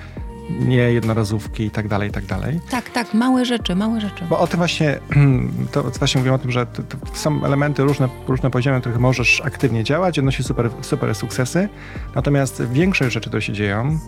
nie 0.50 0.76
jednorazówki 0.76 1.64
i 1.64 1.70
tak 1.70 1.88
dalej, 1.88 2.08
i 2.08 2.12
tak 2.12 2.24
dalej. 2.24 2.60
Tak, 2.70 2.90
tak, 2.90 3.14
małe 3.14 3.44
rzeczy, 3.44 3.74
małe 3.74 4.00
rzeczy. 4.00 4.24
Bo 4.30 4.38
o 4.38 4.46
tym 4.46 4.58
właśnie, 4.58 4.98
to 5.72 5.82
właśnie 5.82 6.18
mówimy 6.18 6.34
o 6.34 6.38
tym, 6.38 6.50
że 6.50 6.66
to, 6.66 6.82
to 6.82 6.96
są 7.14 7.44
elementy 7.44 7.82
różne, 7.82 8.08
różne 8.28 8.50
poziomy, 8.50 8.78
w 8.78 8.80
których 8.80 8.98
możesz 8.98 9.42
aktywnie 9.44 9.84
działać, 9.84 10.18
odnosi 10.18 10.44
super, 10.44 10.70
super 10.82 11.14
sukcesy, 11.14 11.68
natomiast 12.14 12.62
większość 12.72 13.12
rzeczy, 13.12 13.28
które 13.28 13.42
się 13.42 13.52
dzieją, 13.52 13.98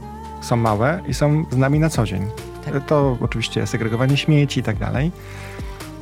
są 0.40 0.56
małe 0.56 1.00
i 1.08 1.14
są 1.14 1.44
z 1.50 1.56
nami 1.56 1.78
na 1.78 1.88
co 1.88 2.04
dzień. 2.04 2.26
Tak. 2.64 2.86
To 2.86 3.18
oczywiście 3.20 3.66
segregowanie 3.66 4.16
śmieci 4.16 4.60
i 4.60 4.62
tak 4.62 4.76
dalej. 4.76 5.12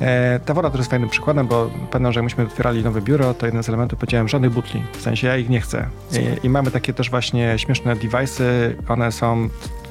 E, 0.01 0.39
ta 0.45 0.53
woda 0.53 0.69
to 0.69 0.77
jest 0.77 0.89
fajnym 0.89 1.09
przykładem, 1.09 1.47
bo 1.47 1.69
pamiętam, 1.91 2.13
że 2.13 2.19
jak 2.19 2.23
myśmy 2.23 2.43
otwierali 2.43 2.83
nowe 2.83 3.01
biuro, 3.01 3.33
to 3.33 3.45
jeden 3.45 3.63
z 3.63 3.69
elementów 3.69 3.99
powiedziałem 3.99 4.27
żadnych 4.27 4.51
butli. 4.51 4.83
W 4.93 5.01
sensie 5.01 5.27
ja 5.27 5.37
ich 5.37 5.49
nie 5.49 5.61
chcę. 5.61 5.87
I, 6.11 6.45
I, 6.45 6.49
mamy 6.49 6.71
takie 6.71 6.93
też 6.93 7.09
właśnie 7.09 7.59
śmieszne 7.59 7.95
device'y. 7.95 8.43
One 8.87 9.11
są 9.11 9.49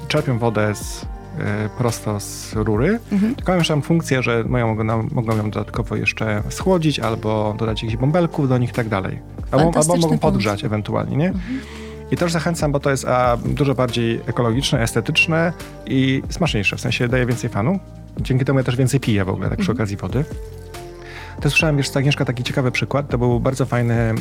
czerpią 0.09 0.39
wodę 0.39 0.75
z, 0.75 1.07
e, 1.39 1.69
prosto 1.79 2.21
z 2.21 2.53
rury, 2.55 2.99
mhm. 3.13 3.35
tylko 3.35 3.53
mają 3.53 3.65
tam 3.65 3.83
funkcję, 3.83 4.23
że 4.23 4.45
mają, 4.49 4.75
mogą 5.13 5.37
ją 5.37 5.51
dodatkowo 5.51 5.97
jeszcze 5.97 6.43
schłodzić 6.49 6.99
albo 6.99 7.55
dodać 7.59 7.83
jakichś 7.83 8.01
bąbelków 8.01 8.49
do 8.49 8.59
nich 8.59 8.71
i 8.71 8.73
tak 8.73 8.89
dalej. 8.89 9.19
Albo, 9.51 9.79
albo 9.79 9.97
mogą 9.97 10.19
podgrzać 10.19 10.65
ewentualnie, 10.65 11.17
nie? 11.17 11.29
Mhm. 11.29 11.61
I 12.11 12.17
też 12.17 12.33
zachęcam, 12.33 12.73
bo 12.73 12.81
to 12.81 12.91
jest 12.91 13.05
a, 13.05 13.37
dużo 13.37 13.75
bardziej 13.75 14.21
ekologiczne, 14.27 14.81
estetyczne 14.81 15.53
i 15.87 16.23
smaczniejsze, 16.31 16.77
w 16.77 16.81
sensie 16.81 17.09
daje 17.09 17.27
więcej 17.27 17.51
fanu. 17.51 17.79
Dzięki 18.21 18.45
temu 18.45 18.59
ja 18.59 18.65
też 18.65 18.77
więcej 18.77 19.01
piję 19.01 19.25
w 19.25 19.29
ogóle, 19.29 19.49
tak 19.49 19.59
przy 19.59 19.71
mhm. 19.71 19.77
okazji 19.77 19.97
wody. 19.97 20.25
To 21.41 21.51
słyszałem, 21.51 21.77
wiesz, 21.77 21.97
Agnieszka, 21.97 22.25
taki 22.25 22.43
ciekawy 22.43 22.71
przykład. 22.71 23.09
To 23.09 23.19
był 23.19 23.41
bardzo 23.41 23.67
fajny, 23.67 24.15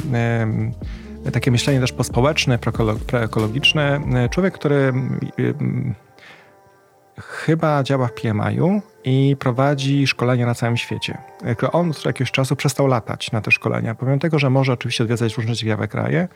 takie 1.33 1.51
myślenie 1.51 1.79
też 1.79 1.91
pospołeczne, 1.91 2.59
proekologiczne. 3.07 4.01
Człowiek, 4.29 4.53
który 4.53 4.93
chyba 7.21 7.83
działa 7.83 8.07
w 8.07 8.13
PMI-u 8.13 8.81
i 9.03 9.35
prowadzi 9.39 10.07
szkolenia 10.07 10.45
na 10.45 10.55
całym 10.55 10.77
świecie. 10.77 11.17
On 11.71 11.91
od 11.91 12.05
jakiegoś 12.05 12.31
czasu 12.31 12.55
przestał 12.55 12.87
latać 12.87 13.31
na 13.31 13.41
te 13.41 13.51
szkolenia, 13.51 13.95
pomimo 13.95 14.19
tego, 14.19 14.39
że 14.39 14.49
może 14.49 14.73
oczywiście 14.73 15.03
odwiedzać 15.03 15.37
różne 15.37 15.55
ciekawe 15.55 15.87
kraje. 15.87 16.27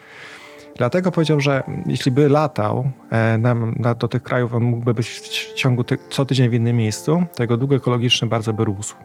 Dlatego 0.78 1.12
powiedział, 1.12 1.40
że 1.40 1.64
jeśli 1.86 2.12
by 2.12 2.30
latał 2.30 2.92
e, 3.12 3.38
na, 3.38 3.56
na, 3.56 3.94
do 3.94 4.08
tych 4.08 4.24
krajów, 4.24 4.54
on 4.54 4.64
mógłby 4.64 4.94
być 4.94 5.10
w 5.10 5.54
ciągu 5.54 5.84
ty, 5.84 5.98
co 6.10 6.26
tydzień 6.26 6.50
w 6.50 6.54
innym 6.54 6.78
miejscu, 6.78 7.24
to 7.36 7.44
jego 7.44 7.58
dług 7.58 7.72
ekologiczny 7.72 8.28
bardzo 8.28 8.54
by 8.54 8.66
rósł. 8.66 8.96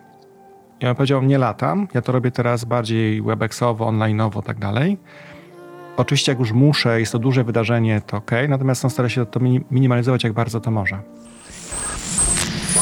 I 0.84 0.86
on 0.86 0.94
powiedział, 0.94 1.22
nie 1.22 1.38
latam, 1.38 1.88
ja 1.94 2.02
to 2.02 2.12
robię 2.12 2.30
teraz 2.30 2.64
bardziej 2.64 3.22
webexowo, 3.22 3.86
onlineowo, 3.86 4.42
tak 4.42 4.58
dalej. 4.58 4.98
Oczywiście 5.96 6.32
jak 6.32 6.38
już 6.38 6.52
muszę, 6.52 7.00
jest 7.00 7.12
to 7.12 7.18
duże 7.18 7.44
wydarzenie, 7.44 8.02
to 8.06 8.16
ok, 8.16 8.30
natomiast 8.48 8.84
on 8.84 8.90
stara 8.90 9.08
się 9.08 9.26
to 9.26 9.40
minimalizować 9.70 10.24
jak 10.24 10.32
bardzo 10.32 10.60
to 10.60 10.70
może. 10.70 11.02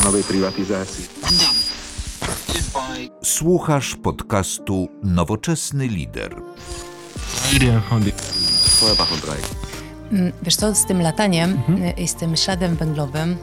nowej 0.05 0.23
prywatyzacji. 0.25 1.05
Słuchasz 3.23 3.97
podcastu 3.97 4.89
Nowoczesny 5.03 5.87
Lider. 5.89 6.37
Mm, 10.13 10.33
Wiesz 10.43 10.57
co, 10.57 10.75
z 10.75 10.87
tym 10.87 11.03
lataniem 11.03 11.51
y, 11.99 12.01
i 12.01 12.09
z 12.09 12.15
tym 12.15 12.37
śladem 12.37 12.77
węglowym, 12.77 13.37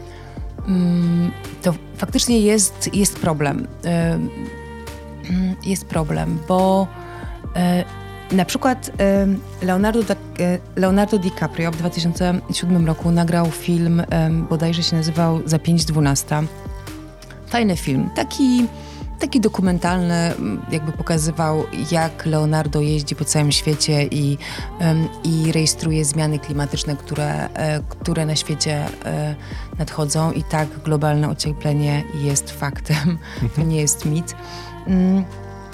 to 1.62 1.74
faktycznie 1.98 2.40
jest, 2.40 2.90
jest 2.94 3.20
problem. 3.20 3.68
Jest 5.66 5.86
problem, 5.86 6.40
bo 6.48 6.88
y, 8.32 8.36
na 8.36 8.46
przykład 8.46 8.92
Leonardo, 9.62 10.00
y, 10.00 10.16
Leonardo 10.76 11.18
DiCaprio 11.18 11.72
w 11.72 11.78
2007 11.78 12.88
roku 12.88 13.12
nagrał 13.12 13.46
film, 13.46 14.04
bodajże 14.50 14.84
się 14.84 14.96
nazywał 14.96 15.42
Za 15.46 15.58
5.12. 15.58 16.46
Fajny 17.48 17.78
film, 17.78 18.10
taki, 18.16 18.68
taki 19.20 19.40
dokumentalny, 19.40 20.34
jakby 20.72 20.92
pokazywał, 20.92 21.64
jak 21.92 22.26
Leonardo 22.26 22.82
jeździ 22.82 23.16
po 23.16 23.26
całym 23.26 23.52
świecie 23.52 24.04
i, 24.04 24.38
i 25.24 25.52
rejestruje 25.52 26.06
zmiany 26.06 26.40
klimatyczne, 26.40 26.96
które, 26.96 27.50
e, 27.54 27.84
które 27.90 28.26
na 28.26 28.36
świecie 28.36 28.86
e, 29.06 29.36
nadchodzą. 29.80 30.32
I 30.32 30.44
tak 30.44 30.68
globalne 30.86 31.30
ocieplenie 31.30 32.04
jest 32.24 32.52
faktem, 32.52 33.18
to 33.56 33.62
nie 33.62 33.82
jest 33.82 34.06
mit. 34.06 34.36
Mm, 34.88 35.24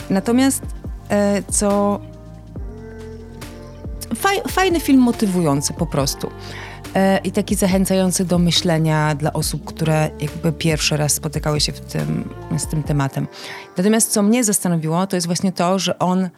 Natomiast 0.09 0.63
e, 1.09 1.43
co 1.43 1.99
faj, 4.15 4.41
fajny 4.47 4.79
film 4.79 5.01
motywujący 5.01 5.73
po 5.73 5.85
prostu. 5.85 6.29
E, 6.95 7.17
I 7.23 7.31
taki 7.31 7.55
zachęcający 7.55 8.25
do 8.25 8.39
myślenia 8.39 9.15
dla 9.15 9.33
osób, 9.33 9.65
które 9.65 10.09
jakby 10.19 10.51
pierwszy 10.51 10.97
raz 10.97 11.13
spotykały 11.13 11.61
się 11.61 11.71
w 11.71 11.79
tym, 11.79 12.29
z 12.57 12.67
tym 12.67 12.83
tematem. 12.83 13.27
Natomiast 13.77 14.11
co 14.11 14.23
mnie 14.23 14.43
zastanowiło, 14.43 15.07
to 15.07 15.15
jest 15.17 15.27
właśnie 15.27 15.51
to, 15.51 15.79
że 15.79 15.99
on 15.99 16.29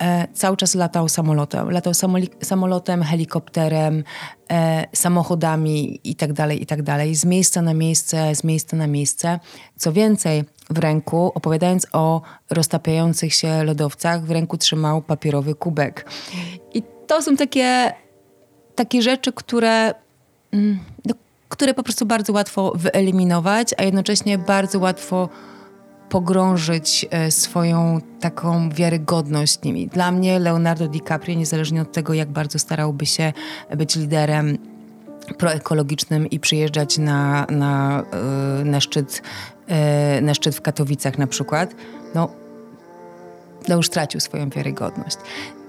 e, 0.00 0.28
cały 0.32 0.56
czas 0.56 0.74
latał 0.74 1.08
samolotem. 1.08 1.70
Latał 1.70 1.92
samolotem, 2.42 3.02
helikopterem, 3.02 4.04
e, 4.50 4.86
samochodami 4.92 6.00
tak 6.16 6.32
tak 6.66 6.82
dalej. 6.82 7.14
Z 7.14 7.24
miejsca 7.24 7.62
na 7.62 7.74
miejsce, 7.74 8.34
z 8.34 8.44
miejsca 8.44 8.76
na 8.76 8.86
miejsce. 8.86 9.40
Co 9.76 9.92
więcej, 9.92 10.44
w 10.70 10.78
ręku, 10.78 11.32
opowiadając 11.34 11.86
o 11.92 12.22
roztapiających 12.50 13.34
się 13.34 13.64
lodowcach, 13.64 14.24
w 14.24 14.30
ręku 14.30 14.58
trzymał 14.58 15.02
papierowy 15.02 15.54
kubek. 15.54 16.06
I 16.74 16.82
to 17.06 17.22
są 17.22 17.36
takie, 17.36 17.92
takie 18.80 19.02
rzeczy, 19.02 19.32
które, 19.32 19.94
mm, 20.52 20.78
no, 21.04 21.14
które 21.48 21.74
po 21.74 21.82
prostu 21.82 22.06
bardzo 22.06 22.32
łatwo 22.32 22.72
wyeliminować, 22.76 23.74
a 23.78 23.82
jednocześnie 23.82 24.38
bardzo 24.38 24.78
łatwo 24.78 25.28
pogrążyć 26.08 27.06
e, 27.10 27.30
swoją 27.30 28.00
taką 28.20 28.70
wiarygodność 28.70 29.62
nimi. 29.62 29.88
Dla 29.88 30.12
mnie 30.12 30.38
Leonardo 30.38 30.88
DiCaprio, 30.88 31.38
niezależnie 31.38 31.82
od 31.82 31.92
tego, 31.92 32.14
jak 32.14 32.28
bardzo 32.28 32.58
starałby 32.58 33.06
się 33.06 33.32
być 33.76 33.96
liderem 33.96 34.58
proekologicznym 35.38 36.30
i 36.30 36.40
przyjeżdżać 36.40 36.98
na, 36.98 37.46
na, 37.50 38.02
e, 38.60 38.64
na, 38.64 38.80
szczyt, 38.80 39.22
e, 39.68 40.20
na 40.20 40.34
szczyt 40.34 40.56
w 40.56 40.60
Katowicach 40.60 41.18
na 41.18 41.26
przykład, 41.26 41.74
no, 42.14 42.28
no 43.68 43.76
już 43.76 43.86
stracił 43.86 44.20
swoją 44.20 44.50
wiarygodność. 44.50 45.16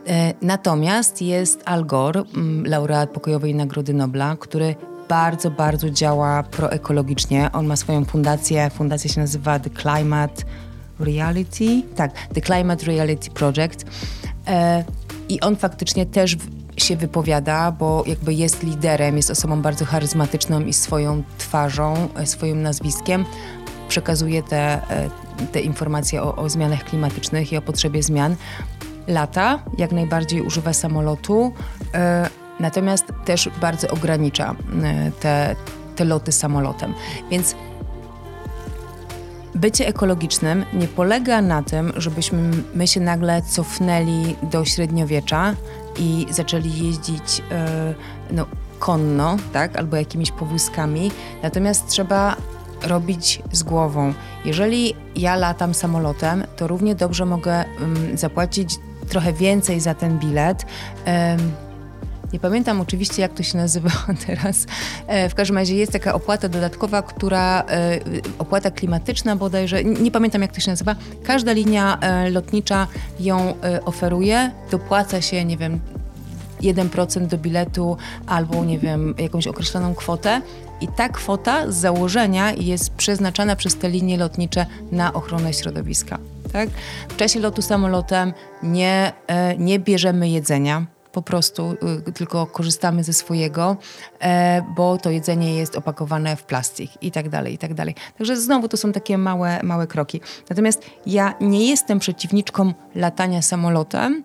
E, 0.08 0.34
Natomiast 0.42 1.22
jest 1.22 1.62
Al 1.66 1.86
Gore, 1.86 2.24
laureat 2.64 3.10
pokojowej 3.10 3.56
Nagrody 3.56 3.94
Nobla, 3.94 4.36
który 4.40 4.76
bardzo, 5.10 5.52
bardzo 5.52 5.90
działa 5.90 6.44
proekologicznie. 6.44 7.50
On 7.54 7.68
ma 7.68 7.76
swoją 7.76 8.06
fundację, 8.06 8.70
fundacja 8.70 9.12
się 9.12 9.22
nazywa 9.22 9.60
The 9.60 9.70
Climate 9.70 10.44
Reality, 11.00 11.82
tak, 11.96 12.28
The 12.34 12.42
Climate 12.42 12.86
Reality 12.86 13.32
Project. 13.32 13.86
E, 14.48 14.84
I 15.30 15.42
on 15.42 15.56
faktycznie 15.56 16.06
też 16.06 16.38
się 16.78 16.96
wypowiada, 16.96 17.72
bo 17.72 18.04
jakby 18.08 18.34
jest 18.34 18.64
liderem, 18.64 19.18
jest 19.18 19.32
osobą 19.32 19.62
bardzo 19.62 19.86
charyzmatyczną 19.86 20.62
i 20.62 20.74
swoją 20.74 21.24
twarzą, 21.38 22.08
e, 22.16 22.26
swoim 22.26 22.62
nazwiskiem 22.62 23.26
przekazuje 23.88 24.44
te, 24.44 24.82
te 25.52 25.62
informacje 25.62 26.24
o, 26.24 26.36
o 26.36 26.50
zmianach 26.50 26.84
klimatycznych 26.84 27.52
i 27.52 27.58
o 27.58 27.62
potrzebie 27.62 28.04
zmian. 28.04 28.36
Lata, 29.12 29.60
jak 29.78 29.92
najbardziej 29.92 30.42
używa 30.42 30.74
samolotu, 30.74 31.54
e, 31.94 32.30
natomiast 32.60 33.06
też 33.26 33.50
bardzo 33.62 33.88
ogranicza 33.88 34.56
e, 34.84 35.12
te, 35.12 35.56
te 35.96 36.06
loty 36.06 36.32
samolotem. 36.32 36.94
Więc 37.32 37.56
bycie 39.56 39.88
ekologicznym 39.88 40.66
nie 40.74 40.88
polega 40.88 41.42
na 41.42 41.64
tym, 41.64 41.94
żebyśmy 41.96 42.52
my 42.76 42.88
się 42.88 43.00
nagle 43.00 43.42
cofnęli 43.42 44.36
do 44.44 44.66
średniowiecza 44.66 45.56
i 46.00 46.28
zaczęli 46.30 46.88
jeździć 46.88 47.42
e, 47.52 47.94
no, 48.32 48.46
konno, 48.80 49.38
tak, 49.54 49.78
albo 49.78 49.98
jakimiś 49.98 50.32
powózkami. 50.32 51.12
Natomiast 51.44 51.88
trzeba 51.88 52.36
robić 52.84 53.42
z 53.52 53.64
głową. 53.64 54.14
Jeżeli 54.46 54.96
ja 55.16 55.36
latam 55.36 55.74
samolotem, 55.74 56.44
to 56.56 56.68
równie 56.68 56.96
dobrze 56.96 57.26
mogę 57.26 57.66
mm, 57.66 58.18
zapłacić 58.18 58.80
trochę 59.12 59.34
więcej 59.34 59.80
za 59.80 59.94
ten 59.94 60.20
bilet. 60.20 60.66
Nie 62.34 62.40
pamiętam 62.40 62.82
oczywiście, 62.82 63.22
jak 63.22 63.34
to 63.34 63.44
się 63.44 63.58
nazywa 63.58 63.90
teraz. 64.28 64.66
E, 65.08 65.30
W 65.30 65.36
każdym 65.36 65.58
razie 65.58 65.76
jest 65.76 65.92
taka 65.92 66.14
opłata 66.14 66.50
dodatkowa, 66.50 67.02
która, 67.02 67.64
e, 67.70 68.00
opłata 68.40 68.72
klimatyczna 68.72 69.36
bodajże, 69.36 69.84
nie 69.84 70.12
pamiętam 70.12 70.42
jak 70.42 70.52
to 70.52 70.60
się 70.60 70.72
nazywa. 70.72 70.96
Każda 71.24 71.52
linia 71.52 71.98
e, 72.00 72.30
lotnicza 72.30 72.88
ją 73.20 73.54
oferuje, 73.86 74.52
dopłaca 74.72 75.22
się, 75.22 75.46
nie 75.46 75.58
wiem, 75.58 75.80
1% 76.62 77.28
do 77.28 77.38
biletu 77.38 77.98
albo, 78.28 78.66
nie 78.66 78.80
wiem, 78.80 79.14
jakąś 79.18 79.48
określoną 79.48 79.96
kwotę. 79.96 80.42
I 80.82 80.88
ta 80.88 81.10
kwota 81.10 81.72
z 81.72 81.76
założenia 81.76 82.52
jest 82.52 82.94
przeznaczana 82.94 83.56
przez 83.56 83.76
te 83.76 83.90
linie 83.90 84.18
lotnicze 84.18 84.66
na 84.92 85.14
ochronę 85.14 85.54
środowiska. 85.54 86.20
Tak? 86.54 86.70
W 87.10 87.16
czasie 87.16 87.40
lotu 87.40 87.62
samolotem 87.62 88.34
nie, 88.64 89.14
e, 89.28 89.58
nie 89.58 89.80
bierzemy 89.80 90.30
jedzenia, 90.30 90.86
po 91.12 91.22
prostu 91.22 91.76
y, 92.08 92.12
tylko 92.12 92.46
korzystamy 92.46 93.04
ze 93.04 93.14
swojego, 93.14 93.78
e, 94.20 94.62
bo 94.76 94.98
to 94.98 95.10
jedzenie 95.10 95.56
jest 95.56 95.76
opakowane 95.76 96.36
w 96.36 96.44
plastik 96.44 96.92
i 97.02 97.12
tak 97.12 97.30
dalej, 97.30 97.54
i 97.54 97.58
tak 97.58 97.74
dalej. 97.74 97.96
Także 98.18 98.38
znowu 98.38 98.68
to 98.68 98.78
są 98.78 98.92
takie 98.92 99.18
małe, 99.18 99.60
małe 99.64 99.88
kroki. 99.88 100.22
Natomiast 100.50 100.86
ja 101.06 101.34
nie 101.42 101.70
jestem 101.70 102.00
przeciwniczką 102.00 102.74
latania 102.96 103.42
samolotem, 103.42 104.24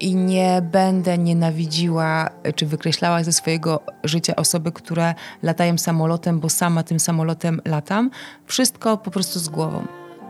i 0.00 0.14
nie 0.14 0.62
będę 0.72 1.18
nienawidziła 1.18 2.30
y, 2.48 2.52
czy 2.52 2.66
wykreślała 2.66 3.24
ze 3.24 3.32
swojego 3.32 3.80
życia 4.04 4.36
osoby, 4.36 4.72
które 4.72 5.14
latają 5.42 5.78
samolotem, 5.78 6.40
bo 6.40 6.48
sama 6.48 6.82
tym 6.82 7.00
samolotem 7.00 7.60
latam. 7.64 8.10
Wszystko 8.46 8.96
po 8.98 9.10
prostu 9.10 9.38
z 9.38 9.48
głową. 9.48 9.84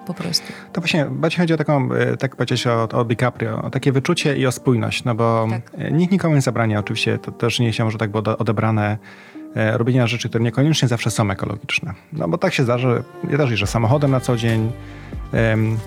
Po 0.06 0.14
prostu. 0.14 0.46
To 0.72 0.80
właśnie 0.80 1.04
bardziej 1.10 1.38
chodzi 1.40 1.54
o 1.54 1.56
taką, 1.56 1.92
e, 1.92 2.16
tak 2.16 2.36
powiedzieć 2.36 2.66
o, 2.66 2.88
o 2.92 3.04
DiCaprio, 3.04 3.62
o 3.62 3.70
takie 3.70 3.92
wyczucie 3.92 4.36
i 4.36 4.46
o 4.46 4.52
spójność, 4.52 5.04
no 5.04 5.14
bo 5.14 5.46
Tak. 5.50 5.70
e, 5.78 5.92
nikt 5.92 6.12
nikomu 6.12 6.34
nie 6.34 6.40
zabrania 6.40 6.78
oczywiście, 6.78 7.18
to 7.18 7.32
też 7.32 7.60
nie 7.60 7.72
się 7.72 7.84
może 7.84 7.98
tak 7.98 8.10
było 8.10 8.22
ode- 8.22 8.36
odebrane 8.38 8.98
e, 9.56 9.78
robienia 9.78 10.06
rzeczy, 10.06 10.28
które 10.28 10.44
niekoniecznie 10.44 10.88
zawsze 10.88 11.10
są 11.10 11.30
ekologiczne. 11.30 11.94
No 12.12 12.28
bo 12.28 12.38
tak 12.38 12.54
się 12.54 12.62
zdarza, 12.62 12.88
że 12.90 13.02
ja 13.30 13.38
też 13.38 13.50
jeżdżę 13.50 13.66
samochodem 13.66 14.10
na 14.10 14.20
co 14.20 14.36
dzień, 14.36 14.72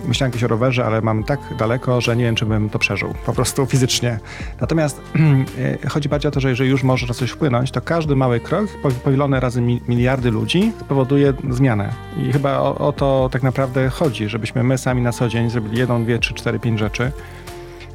myślałem 0.08 0.32
kiedyś 0.32 0.44
o 0.44 0.48
rowerze, 0.48 0.86
ale 0.86 1.02
mam 1.02 1.24
tak 1.24 1.40
daleko, 1.58 2.02
że 2.02 2.16
nie 2.16 2.24
wiem, 2.24 2.36
czy 2.36 2.46
bym 2.46 2.70
to 2.70 2.80
przeżył, 2.80 3.14
po 3.26 3.34
prostu 3.34 3.66
fizycznie. 3.66 4.20
Natomiast 4.62 5.02
e, 5.84 5.88
chodzi 5.90 6.10
bardziej 6.10 6.30
o 6.30 6.32
to, 6.32 6.40
że 6.40 6.50
jeżeli 6.50 6.70
już 6.70 6.84
może 6.84 7.08
na 7.08 7.14
coś 7.14 7.32
wpłynąć, 7.32 7.72
to 7.72 7.82
każdy 7.82 8.16
mały 8.16 8.40
krok, 8.40 8.68
po- 8.84 8.92
powielony 8.92 9.40
razy 9.40 9.62
mi, 9.62 9.82
miliardy 9.88 10.32
ludzi, 10.32 10.72
spowoduje 10.80 11.34
zmianę. 11.50 11.94
I 12.18 12.34
chyba 12.34 12.60
o, 12.60 12.78
o 12.78 12.94
to 12.94 13.30
tak 13.32 13.44
naprawdę 13.44 13.90
chodzi, 13.90 14.30
żebyśmy 14.30 14.64
my 14.64 14.78
sami 14.78 15.02
na 15.02 15.12
co 15.12 15.30
dzień 15.30 15.50
zrobili 15.50 15.78
jedną, 15.78 16.04
dwie, 16.04 16.20
trzy, 16.20 16.34
cztery, 16.34 16.60
pięć 16.60 16.80
rzeczy, 16.80 17.12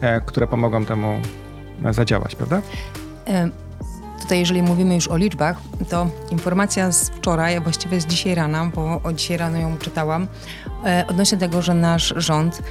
e, 0.01 0.21
które 0.21 0.47
pomogą 0.47 0.85
temu 0.85 1.21
e, 1.85 1.93
zadziałać, 1.93 2.35
prawda? 2.35 2.63
Tutaj, 4.23 4.39
jeżeli 4.39 4.63
mówimy 4.63 4.95
już 4.95 5.09
o 5.09 5.17
liczbach, 5.17 5.57
to 5.89 6.07
informacja 6.31 6.93
z 6.93 7.11
wczoraj, 7.11 7.57
a 7.57 7.61
właściwie 7.61 8.01
z 8.01 8.07
dzisiaj 8.07 8.35
rana, 8.35 8.71
bo 8.75 9.01
o 9.05 9.13
dzisiaj 9.13 9.37
rano 9.37 9.59
ją 9.59 9.77
czytałam, 9.79 10.27
e, 10.85 11.05
odnośnie 11.09 11.39
tego, 11.39 11.63
że 11.63 11.75
nasz 11.75 12.15
rząd 12.17 12.63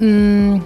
mm, 0.00 0.60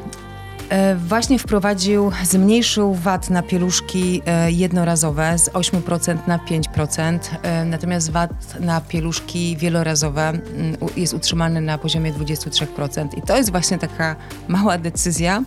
e, 0.68 0.96
właśnie 0.96 1.38
wprowadził, 1.38 2.10
zmniejszył 2.24 2.94
VAT 2.94 3.30
na 3.30 3.42
pieluszki 3.42 4.22
e, 4.26 4.52
jednorazowe 4.52 5.38
z 5.38 5.48
8% 5.50 6.16
na 6.26 6.38
5%, 6.38 7.18
e, 7.42 7.64
natomiast 7.64 8.10
VAT 8.10 8.60
na 8.60 8.80
pieluszki 8.80 9.56
wielorazowe 9.56 10.28
mm, 10.28 10.42
u- 10.80 11.00
jest 11.00 11.14
utrzymany 11.14 11.60
na 11.60 11.78
poziomie 11.78 12.12
23%. 12.12 13.18
I 13.18 13.22
to 13.22 13.36
jest 13.36 13.50
właśnie 13.50 13.78
taka 13.78 14.16
mała 14.48 14.78
decyzja, 14.78 15.42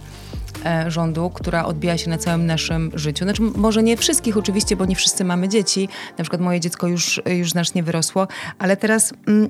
rządu, 0.88 1.30
która 1.30 1.66
odbija 1.66 1.98
się 1.98 2.10
na 2.10 2.18
całym 2.18 2.46
naszym 2.46 2.92
życiu. 2.94 3.26
Znaczy, 3.26 3.42
może 3.42 3.84
nie 3.84 3.98
wszystkich 3.98 4.38
oczywiście, 4.38 4.76
bo 4.76 4.86
nie 4.86 4.96
wszyscy 4.96 5.24
mamy 5.24 5.50
dzieci. 5.50 5.90
Na 6.18 6.24
przykład 6.24 6.42
moje 6.42 6.60
dziecko 6.60 6.88
już, 6.88 7.22
już 7.26 7.52
znacznie 7.52 7.84
wyrosło, 7.84 8.28
ale 8.60 8.78
teraz, 8.78 9.14
mm, 9.28 9.50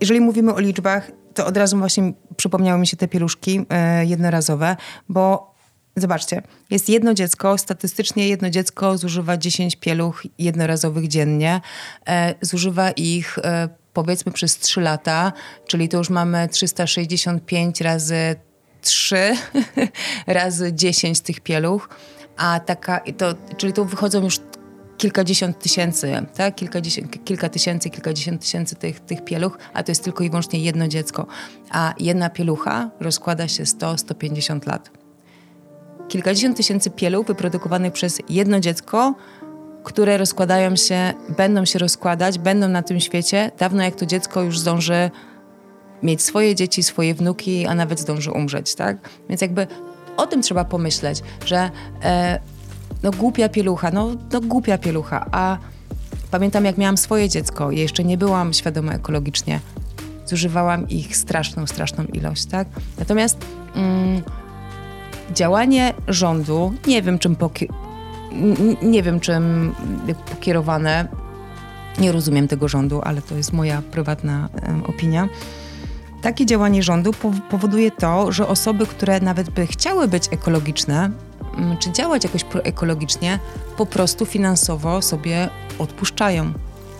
jeżeli 0.00 0.20
mówimy 0.20 0.54
o 0.54 0.60
liczbach, 0.60 1.10
to 1.34 1.46
od 1.46 1.56
razu 1.56 1.78
właśnie 1.78 2.12
przypomniały 2.36 2.80
mi 2.80 2.86
się 2.86 2.96
te 2.96 3.08
pieluszki 3.08 3.66
e, 3.70 4.06
jednorazowe, 4.06 4.76
bo 5.08 5.54
zobaczcie, 5.96 6.42
jest 6.70 6.88
jedno 6.88 7.14
dziecko, 7.14 7.58
statystycznie 7.58 8.28
jedno 8.28 8.50
dziecko 8.50 8.98
zużywa 8.98 9.36
10 9.36 9.76
pieluch 9.76 10.22
jednorazowych 10.38 11.08
dziennie. 11.08 11.60
E, 12.08 12.34
zużywa 12.40 12.90
ich 12.90 13.38
e, 13.38 13.68
powiedzmy 13.92 14.32
przez 14.32 14.58
3 14.58 14.80
lata, 14.80 15.32
czyli 15.66 15.88
to 15.88 15.98
już 15.98 16.10
mamy 16.10 16.48
365 16.48 17.80
razy 17.80 18.36
3 18.80 19.16
razy 20.26 20.72
10 20.72 21.20
tych 21.20 21.40
pieluch, 21.40 21.88
a 22.36 22.60
taka, 22.60 23.00
to, 23.18 23.34
czyli 23.56 23.72
to 23.72 23.84
wychodzą 23.84 24.24
już 24.24 24.40
kilkadziesiąt 24.96 25.58
tysięcy, 25.58 26.26
tak? 26.36 26.54
Kilkadziesiąt, 26.54 27.24
kilka 27.24 27.48
tysięcy, 27.48 27.90
kilkadziesiąt 27.90 28.40
tysięcy 28.40 28.76
tych, 28.76 29.00
tych 29.00 29.24
pieluch, 29.24 29.58
a 29.74 29.82
to 29.82 29.90
jest 29.90 30.04
tylko 30.04 30.24
i 30.24 30.30
wyłącznie 30.30 30.58
jedno 30.58 30.88
dziecko. 30.88 31.26
A 31.70 31.94
jedna 31.98 32.30
pielucha 32.30 32.90
rozkłada 33.00 33.48
się 33.48 33.62
100-150 33.62 34.66
lat. 34.66 34.90
Kilkadziesiąt 36.08 36.56
tysięcy 36.56 36.90
pieluch 36.90 37.26
wyprodukowanych 37.26 37.92
przez 37.92 38.20
jedno 38.28 38.60
dziecko, 38.60 39.14
które 39.84 40.16
rozkładają 40.16 40.76
się, 40.76 41.14
będą 41.36 41.64
się 41.64 41.78
rozkładać, 41.78 42.38
będą 42.38 42.68
na 42.68 42.82
tym 42.82 43.00
świecie, 43.00 43.50
dawno 43.58 43.82
jak 43.82 43.94
to 43.94 44.06
dziecko 44.06 44.42
już 44.42 44.58
zdąży 44.58 45.10
mieć 46.02 46.22
swoje 46.22 46.54
dzieci, 46.54 46.82
swoje 46.82 47.14
wnuki, 47.14 47.66
a 47.66 47.74
nawet 47.74 48.00
zdąży 48.00 48.30
umrzeć, 48.30 48.74
tak? 48.74 48.96
Więc 49.28 49.40
jakby 49.40 49.66
o 50.16 50.26
tym 50.26 50.42
trzeba 50.42 50.64
pomyśleć, 50.64 51.22
że 51.44 51.70
e, 52.02 52.40
no 53.02 53.10
głupia 53.10 53.48
pielucha, 53.48 53.90
no, 53.90 54.10
no 54.32 54.40
głupia 54.40 54.78
pielucha, 54.78 55.26
a 55.32 55.58
pamiętam 56.30 56.64
jak 56.64 56.78
miałam 56.78 56.96
swoje 56.96 57.28
dziecko 57.28 57.70
i 57.70 57.78
jeszcze 57.78 58.04
nie 58.04 58.18
byłam 58.18 58.52
świadoma 58.52 58.92
ekologicznie, 58.92 59.60
zużywałam 60.26 60.88
ich 60.88 61.16
straszną, 61.16 61.66
straszną 61.66 62.04
ilość, 62.04 62.46
tak? 62.46 62.68
Natomiast 62.98 63.38
mm, 63.74 64.22
działanie 65.34 65.94
rządu, 66.08 66.72
nie 66.86 67.02
wiem 67.02 67.18
czym 67.18 67.36
poki- 67.36 67.68
nie 68.82 69.02
wiem 69.02 69.20
czym 69.20 69.74
pokierowane, 70.30 71.08
nie 71.98 72.12
rozumiem 72.12 72.48
tego 72.48 72.68
rządu, 72.68 73.00
ale 73.04 73.22
to 73.22 73.34
jest 73.34 73.52
moja 73.52 73.82
prywatna 73.82 74.48
opinia. 74.86 75.28
Takie 76.26 76.46
działanie 76.46 76.82
rządu 76.82 77.10
powoduje 77.50 77.90
to, 77.90 78.32
że 78.32 78.48
osoby, 78.48 78.86
które 78.86 79.20
nawet 79.20 79.50
by 79.50 79.66
chciały 79.66 80.08
być 80.08 80.28
ekologiczne, 80.30 81.10
Mm, 81.56 81.76
czy 81.76 81.92
działać 81.92 82.24
jakoś 82.24 82.44
ekologicznie, 82.64 83.38
po 83.76 83.86
prostu 83.86 84.26
finansowo 84.26 85.02
sobie 85.02 85.48
odpuszczają. 85.78 86.52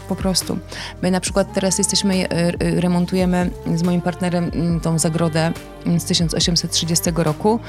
Po 0.08 0.16
prostu. 0.16 0.58
My 1.02 1.10
na 1.10 1.20
przykład 1.20 1.52
teraz 1.52 1.78
jesteśmy, 1.78 2.28
e, 2.28 2.80
remontujemy 2.80 3.50
z 3.74 3.82
moim 3.82 4.00
partnerem 4.00 4.44
mm, 4.44 4.80
tą 4.80 4.98
zagrodę 4.98 5.52
mm, 5.86 6.00
z 6.00 6.04
1830 6.04 7.04
roku 7.16 7.60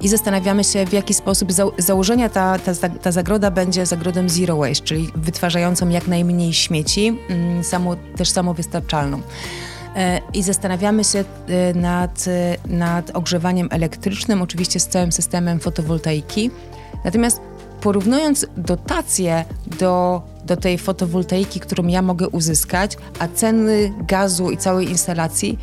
i 0.00 0.08
zastanawiamy 0.08 0.64
się, 0.64 0.86
w 0.86 0.92
jaki 0.92 1.14
sposób 1.14 1.52
za, 1.52 1.64
założenia 1.78 2.28
ta, 2.28 2.58
ta, 2.58 2.88
ta 2.88 3.12
zagroda 3.12 3.50
będzie 3.50 3.86
zagrodem 3.86 4.28
zero 4.28 4.56
waste, 4.56 4.84
czyli 4.84 5.10
wytwarzającą 5.14 5.88
jak 5.88 6.08
najmniej 6.08 6.52
śmieci, 6.52 7.18
samo, 7.62 7.96
też 8.16 8.30
samowystarczalną. 8.30 9.20
I 10.34 10.42
zastanawiamy 10.42 11.04
się 11.04 11.18
e, 11.18 11.74
nad, 11.74 12.24
e, 12.28 12.56
nad 12.68 13.10
ogrzewaniem 13.16 13.68
elektrycznym, 13.70 14.42
oczywiście 14.42 14.80
z 14.80 14.88
całym 14.88 15.12
systemem 15.12 15.60
fotowoltaiki. 15.60 16.50
Natomiast 17.04 17.40
porównując 17.80 18.46
dotacje 18.56 19.44
do, 19.78 20.22
do 20.44 20.56
tej 20.56 20.78
fotowoltaiki, 20.78 21.60
którą 21.60 21.86
ja 21.86 22.02
mogę 22.02 22.28
uzyskać, 22.28 22.96
a 23.18 23.28
ceny 23.28 23.92
gazu 24.06 24.50
i 24.50 24.56
całej 24.56 24.88
instalacji 24.88 25.58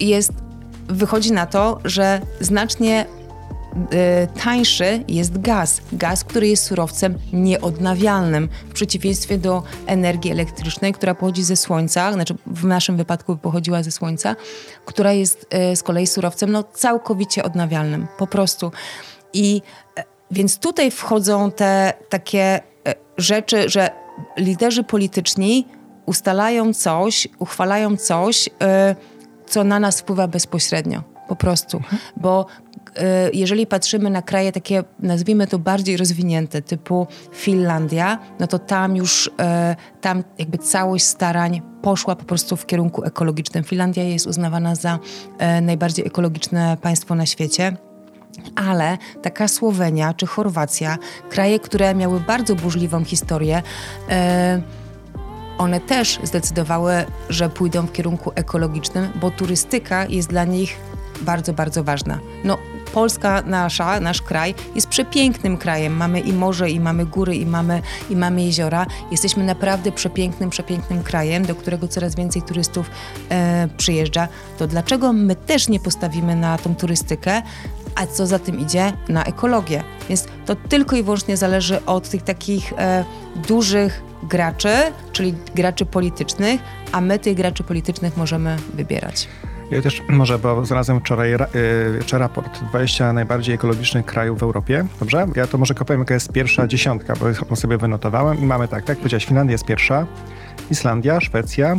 jest, 0.00 0.32
wychodzi 0.88 1.32
na 1.32 1.46
to, 1.46 1.80
że 1.84 2.20
znacznie 2.40 3.06
E, 3.19 3.19
tańszy 4.44 5.04
jest 5.08 5.40
gaz. 5.40 5.80
Gaz, 5.92 6.24
który 6.24 6.48
jest 6.48 6.64
surowcem 6.64 7.18
nieodnawialnym, 7.32 8.48
w 8.68 8.72
przeciwieństwie 8.72 9.38
do 9.38 9.62
energii 9.86 10.30
elektrycznej, 10.30 10.92
która 10.92 11.14
pochodzi 11.14 11.42
ze 11.42 11.56
słońca, 11.56 12.12
znaczy 12.12 12.34
w 12.46 12.64
naszym 12.64 12.96
wypadku 12.96 13.36
pochodziła 13.36 13.82
ze 13.82 13.90
słońca, 13.90 14.36
która 14.84 15.12
jest 15.12 15.46
e, 15.50 15.76
z 15.76 15.82
kolei 15.82 16.06
surowcem 16.06 16.52
no, 16.52 16.64
całkowicie 16.64 17.44
odnawialnym, 17.44 18.06
po 18.18 18.26
prostu. 18.26 18.72
I 19.32 19.62
e, 19.96 20.04
więc 20.30 20.58
tutaj 20.58 20.90
wchodzą 20.90 21.50
te 21.50 21.92
takie 22.08 22.60
rzeczy, 23.16 23.68
że 23.68 23.90
liderzy 24.36 24.84
polityczni 24.84 25.66
ustalają 26.06 26.74
coś, 26.74 27.28
uchwalają 27.38 27.96
coś, 27.96 28.48
co 29.46 29.64
na 29.64 29.80
nas 29.80 30.00
wpływa 30.00 30.28
bezpośrednio. 30.28 31.02
Po 31.28 31.36
prostu. 31.36 31.76
Mhm. 31.76 31.98
Bo 32.16 32.46
E, 32.69 32.69
jeżeli 33.32 33.66
patrzymy 33.66 34.10
na 34.10 34.22
kraje 34.22 34.52
takie, 34.52 34.84
nazwijmy 35.00 35.46
to 35.46 35.58
bardziej 35.58 35.96
rozwinięte, 35.96 36.62
typu 36.62 37.06
Finlandia, 37.32 38.18
no 38.40 38.46
to 38.46 38.58
tam 38.58 38.96
już, 38.96 39.30
e, 39.40 39.76
tam 40.00 40.24
jakby 40.38 40.58
całość 40.58 41.04
starań 41.04 41.62
poszła 41.82 42.16
po 42.16 42.24
prostu 42.24 42.56
w 42.56 42.66
kierunku 42.66 43.04
ekologicznym. 43.04 43.64
Finlandia 43.64 44.04
jest 44.04 44.26
uznawana 44.26 44.74
za 44.74 44.98
e, 45.38 45.60
najbardziej 45.60 46.06
ekologiczne 46.06 46.76
państwo 46.82 47.14
na 47.14 47.26
świecie. 47.26 47.76
Ale 48.56 48.98
taka 49.22 49.48
Słowenia 49.48 50.14
czy 50.14 50.26
Chorwacja, 50.26 50.98
kraje, 51.30 51.60
które 51.60 51.94
miały 51.94 52.20
bardzo 52.20 52.54
burzliwą 52.54 53.04
historię, 53.04 53.62
one 55.58 55.80
też 55.80 56.18
zdecydowały, 56.22 56.92
że 57.28 57.48
pójdą 57.48 57.86
w 57.86 57.92
kierunku 57.92 58.32
ekologicznym, 58.34 59.08
bo 59.20 59.30
turystyka 59.30 60.06
jest 60.06 60.28
dla 60.28 60.44
nich 60.44 60.76
bardzo, 61.20 61.52
bardzo 61.52 61.84
ważna. 61.84 62.18
No, 62.44 62.58
Polska 62.94 63.42
nasza, 63.46 64.00
nasz 64.00 64.22
kraj 64.22 64.54
jest 64.74 64.88
przepięknym 64.88 65.56
krajem. 65.56 65.96
Mamy 65.96 66.20
i 66.20 66.32
morze, 66.32 66.70
i 66.70 66.80
mamy 66.80 67.06
góry, 67.06 67.36
i 67.36 67.46
mamy, 67.46 67.82
i 68.10 68.16
mamy 68.16 68.42
jeziora. 68.42 68.86
Jesteśmy 69.10 69.44
naprawdę 69.44 69.92
przepięknym, 69.92 70.50
przepięknym 70.50 71.02
krajem, 71.02 71.46
do 71.46 71.54
którego 71.54 71.88
coraz 71.88 72.14
więcej 72.14 72.42
turystów 72.42 72.90
e, 73.30 73.68
przyjeżdża. 73.76 74.28
To 74.58 74.66
dlaczego 74.66 75.12
my 75.12 75.36
też 75.36 75.68
nie 75.68 75.80
postawimy 75.80 76.36
na 76.36 76.58
tą 76.58 76.74
turystykę, 76.74 77.42
a 77.94 78.06
co 78.06 78.26
za 78.26 78.38
tym 78.38 78.60
idzie, 78.60 78.92
na 79.08 79.24
ekologię? 79.24 79.82
Więc 80.08 80.26
to 80.46 80.56
tylko 80.56 80.96
i 80.96 81.02
wyłącznie 81.02 81.36
zależy 81.36 81.84
od 81.84 82.08
tych 82.08 82.22
takich 82.22 82.72
e, 82.78 83.04
dużych 83.48 84.02
graczy, 84.22 84.74
czyli 85.12 85.34
graczy 85.54 85.86
politycznych, 85.86 86.60
a 86.92 87.00
my 87.00 87.18
tych 87.18 87.36
graczy 87.36 87.64
politycznych 87.64 88.16
możemy 88.16 88.56
wybierać. 88.74 89.28
Ja 89.70 89.82
też 89.82 90.02
może, 90.08 90.38
bo 90.38 90.64
znalazłem 90.64 91.00
wczoraj 91.00 91.36
jeszcze 91.96 92.18
raport 92.18 92.64
20 92.64 93.12
najbardziej 93.12 93.54
ekologicznych 93.54 94.06
krajów 94.06 94.38
w 94.38 94.42
Europie. 94.42 94.86
Dobrze? 95.00 95.26
Ja 95.36 95.46
to 95.46 95.58
może 95.58 95.74
kopałem, 95.74 96.00
jaka 96.00 96.14
jest 96.14 96.32
pierwsza 96.32 96.66
dziesiątka, 96.66 97.14
bo 97.50 97.56
sobie 97.56 97.78
wynotowałem 97.78 98.38
i 98.38 98.46
mamy 98.46 98.68
tak, 98.68 98.84
tak 98.84 98.98
powiedziałeś, 98.98 99.26
Finlandia 99.26 99.52
jest 99.52 99.64
pierwsza, 99.64 100.06
Islandia, 100.70 101.20
Szwecja, 101.20 101.76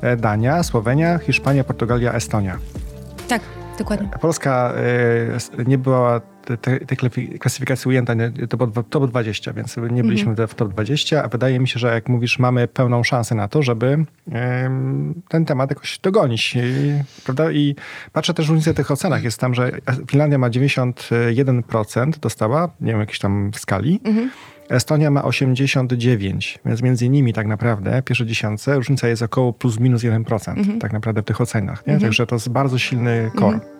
e, 0.00 0.16
Dania, 0.16 0.62
Słowenia, 0.62 1.18
Hiszpania, 1.18 1.64
Portugalia, 1.64 2.12
Estonia. 2.12 2.58
Tak, 3.28 3.42
dokładnie. 3.78 4.08
Polska 4.20 4.72
y, 5.58 5.64
nie 5.66 5.78
była 5.78 6.20
tej 6.86 6.96
klasyfikacji 7.38 7.88
ujęta, 7.88 8.12
to 8.48 8.56
było 8.56 8.82
top 8.82 9.10
20, 9.10 9.52
więc 9.52 9.76
nie 9.90 10.04
byliśmy 10.04 10.30
mhm. 10.30 10.48
w 10.48 10.54
top 10.54 10.68
20, 10.68 11.24
a 11.24 11.28
wydaje 11.28 11.60
mi 11.60 11.68
się, 11.68 11.78
że 11.78 11.94
jak 11.94 12.08
mówisz, 12.08 12.38
mamy 12.38 12.68
pełną 12.68 13.04
szansę 13.04 13.34
na 13.34 13.48
to, 13.48 13.62
żeby 13.62 14.04
ten 15.28 15.44
temat 15.44 15.70
jakoś 15.70 15.98
dogonić. 15.98 16.58
Prawda? 17.24 17.52
I 17.52 17.74
patrzę 18.12 18.34
też 18.34 18.48
różnicę 18.48 18.72
w 18.72 18.76
tych 18.76 18.90
ocenach. 18.90 19.24
Jest 19.24 19.40
tam, 19.40 19.54
że 19.54 19.72
Finlandia 20.10 20.38
ma 20.38 20.50
91% 20.50 22.18
dostała, 22.20 22.70
nie 22.80 22.92
wiem, 22.92 23.00
jakiejś 23.00 23.18
tam 23.18 23.50
w 23.52 23.58
skali. 23.58 24.00
Mhm. 24.04 24.30
Estonia 24.68 25.10
ma 25.10 25.24
89, 25.24 26.58
więc 26.64 26.82
między 26.82 27.08
nimi 27.08 27.32
tak 27.32 27.46
naprawdę 27.46 28.02
pierwsze 28.02 28.26
dziesiątce 28.26 28.74
różnica 28.74 29.08
jest 29.08 29.22
około 29.22 29.52
plus 29.52 29.80
minus 29.80 30.02
1% 30.02 30.58
mhm. 30.58 30.78
tak 30.78 30.92
naprawdę 30.92 31.22
w 31.22 31.24
tych 31.24 31.40
ocenach. 31.40 31.86
Nie? 31.86 31.92
Mhm. 31.92 32.00
Także 32.00 32.26
to 32.26 32.34
jest 32.34 32.48
bardzo 32.48 32.78
silny 32.78 33.30
core. 33.38 33.54
Mhm. 33.54 33.75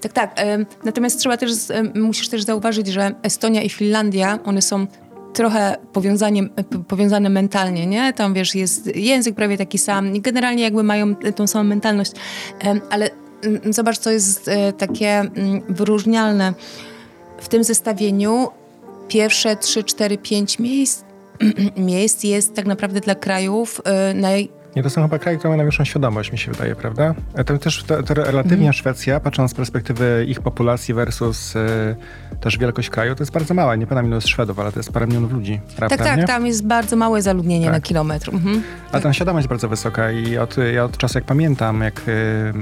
Tak, 0.00 0.12
tak. 0.12 0.36
Natomiast 0.84 1.18
trzeba 1.18 1.36
też, 1.36 1.50
musisz 1.94 2.28
też 2.28 2.42
zauważyć, 2.42 2.86
że 2.86 3.14
Estonia 3.22 3.62
i 3.62 3.68
Finlandia, 3.68 4.38
one 4.44 4.62
są 4.62 4.86
trochę 5.34 5.76
powiązanie, 5.92 6.48
powiązane 6.88 7.28
mentalnie, 7.28 7.86
nie? 7.86 8.12
Tam 8.12 8.34
wiesz, 8.34 8.54
jest 8.54 8.96
język 8.96 9.34
prawie 9.34 9.58
taki 9.58 9.78
sam, 9.78 10.20
generalnie 10.20 10.62
jakby 10.62 10.82
mają 10.82 11.14
tą 11.16 11.46
samą 11.46 11.64
mentalność, 11.64 12.12
ale 12.90 13.10
zobacz, 13.70 13.98
co 13.98 14.10
jest 14.10 14.48
e, 14.48 14.72
takie 14.72 15.24
wyróżnialne 15.68 16.54
w 17.38 17.48
tym 17.48 17.64
zestawieniu. 17.64 18.48
Pierwsze 19.08 19.56
3, 19.56 19.84
4, 19.84 20.18
5 20.18 20.58
miejsc, 20.58 21.04
miejsc 21.76 22.24
jest 22.24 22.54
tak 22.54 22.66
naprawdę 22.66 23.00
dla 23.00 23.14
krajów 23.14 23.80
e, 23.84 24.14
naj, 24.14 24.48
Nie, 24.76 24.82
to 24.82 24.90
są 24.90 25.02
chyba 25.02 25.18
kraje, 25.18 25.38
które 25.38 25.48
mają 25.48 25.56
najwyższą 25.56 25.84
świadomość, 25.84 26.32
mi 26.32 26.38
się 26.38 26.52
wydaje, 26.52 26.74
prawda? 26.74 27.14
To 27.46 27.58
też 27.58 27.84
to, 27.84 28.02
to 28.02 28.14
relatywnie 28.14 28.64
mm. 28.64 28.72
Szwecja, 28.72 29.20
patrząc 29.20 29.50
z 29.50 29.54
perspektywy 29.54 30.26
ich 30.28 30.40
populacji 30.40 30.94
versus 30.94 31.56
y, 31.56 31.96
też 32.40 32.58
wielkość 32.58 32.90
kraju, 32.90 33.14
to 33.14 33.22
jest 33.22 33.32
bardzo 33.32 33.54
mała. 33.54 33.76
Nie 33.76 33.86
pamiętam 33.86 34.12
jest 34.12 34.28
Szwedów, 34.28 34.58
ale 34.58 34.72
to 34.72 34.78
jest 34.78 34.92
parę 34.92 35.06
milionów 35.06 35.32
ludzi, 35.32 35.60
prawda? 35.76 35.96
Tak, 35.96 36.06
tak, 36.06 36.18
nie? 36.18 36.24
tam 36.24 36.46
jest 36.46 36.66
bardzo 36.66 36.96
małe 36.96 37.22
zaludnienie 37.22 37.64
tak. 37.64 37.74
na 37.74 37.80
kilometr. 37.80 38.30
Mhm. 38.34 38.62
A 38.92 39.00
tam 39.00 39.14
świadomość 39.14 39.42
jest 39.42 39.48
bardzo 39.48 39.68
wysoka 39.68 40.10
i 40.10 40.38
od, 40.38 40.56
ja 40.74 40.84
od 40.84 40.98
czasu, 40.98 41.18
jak 41.18 41.24
pamiętam, 41.24 41.80
jak... 41.80 42.08
Y, 42.08 42.52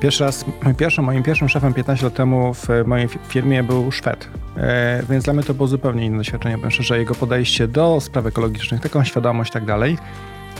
Pierwszy 0.00 0.24
raz, 0.24 0.44
pierwszym, 0.78 1.04
moim 1.04 1.22
pierwszym 1.22 1.48
szefem 1.48 1.74
15 1.74 2.06
lat 2.06 2.14
temu 2.14 2.54
w 2.54 2.68
mojej 2.86 3.08
firmie 3.28 3.62
był 3.62 3.92
Szwed. 3.92 4.28
E, 4.56 5.02
więc 5.10 5.24
dla 5.24 5.32
mnie 5.32 5.42
to 5.42 5.54
było 5.54 5.68
zupełnie 5.68 6.06
inne 6.06 6.18
doświadczenie, 6.18 6.56
powiem 6.56 6.70
szczerze, 6.70 6.98
jego 6.98 7.14
podejście 7.14 7.68
do 7.68 8.00
spraw 8.00 8.26
ekologicznych, 8.26 8.80
taką 8.80 9.04
świadomość 9.04 9.50
i 9.50 9.52
tak 9.52 9.64
dalej. 9.64 9.98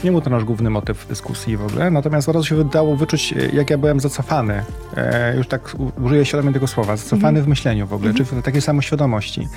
Nie 0.03 0.11
był 0.11 0.21
to 0.21 0.29
nasz 0.29 0.43
główny 0.43 0.69
motyw 0.69 1.07
dyskusji 1.07 1.57
w 1.57 1.65
ogóle, 1.65 1.91
natomiast 1.91 2.29
od 2.29 2.35
razu 2.35 2.47
się 2.47 2.55
wydało 2.55 2.95
wyczuć, 2.95 3.33
jak 3.53 3.69
ja 3.69 3.77
byłem 3.77 3.99
zacofany, 3.99 4.63
e, 4.97 5.37
już 5.37 5.47
tak 5.47 5.75
użyję 6.03 6.25
świadomie 6.25 6.53
tego 6.53 6.67
słowa, 6.67 6.97
zacofany 6.97 7.39
mm. 7.39 7.43
w 7.43 7.47
myśleniu 7.47 7.87
w 7.87 7.93
ogóle, 7.93 8.09
mm. 8.09 8.17
czy 8.17 8.35
w 8.35 8.41
takiej 8.41 8.61
samoświadomości. 8.61 9.47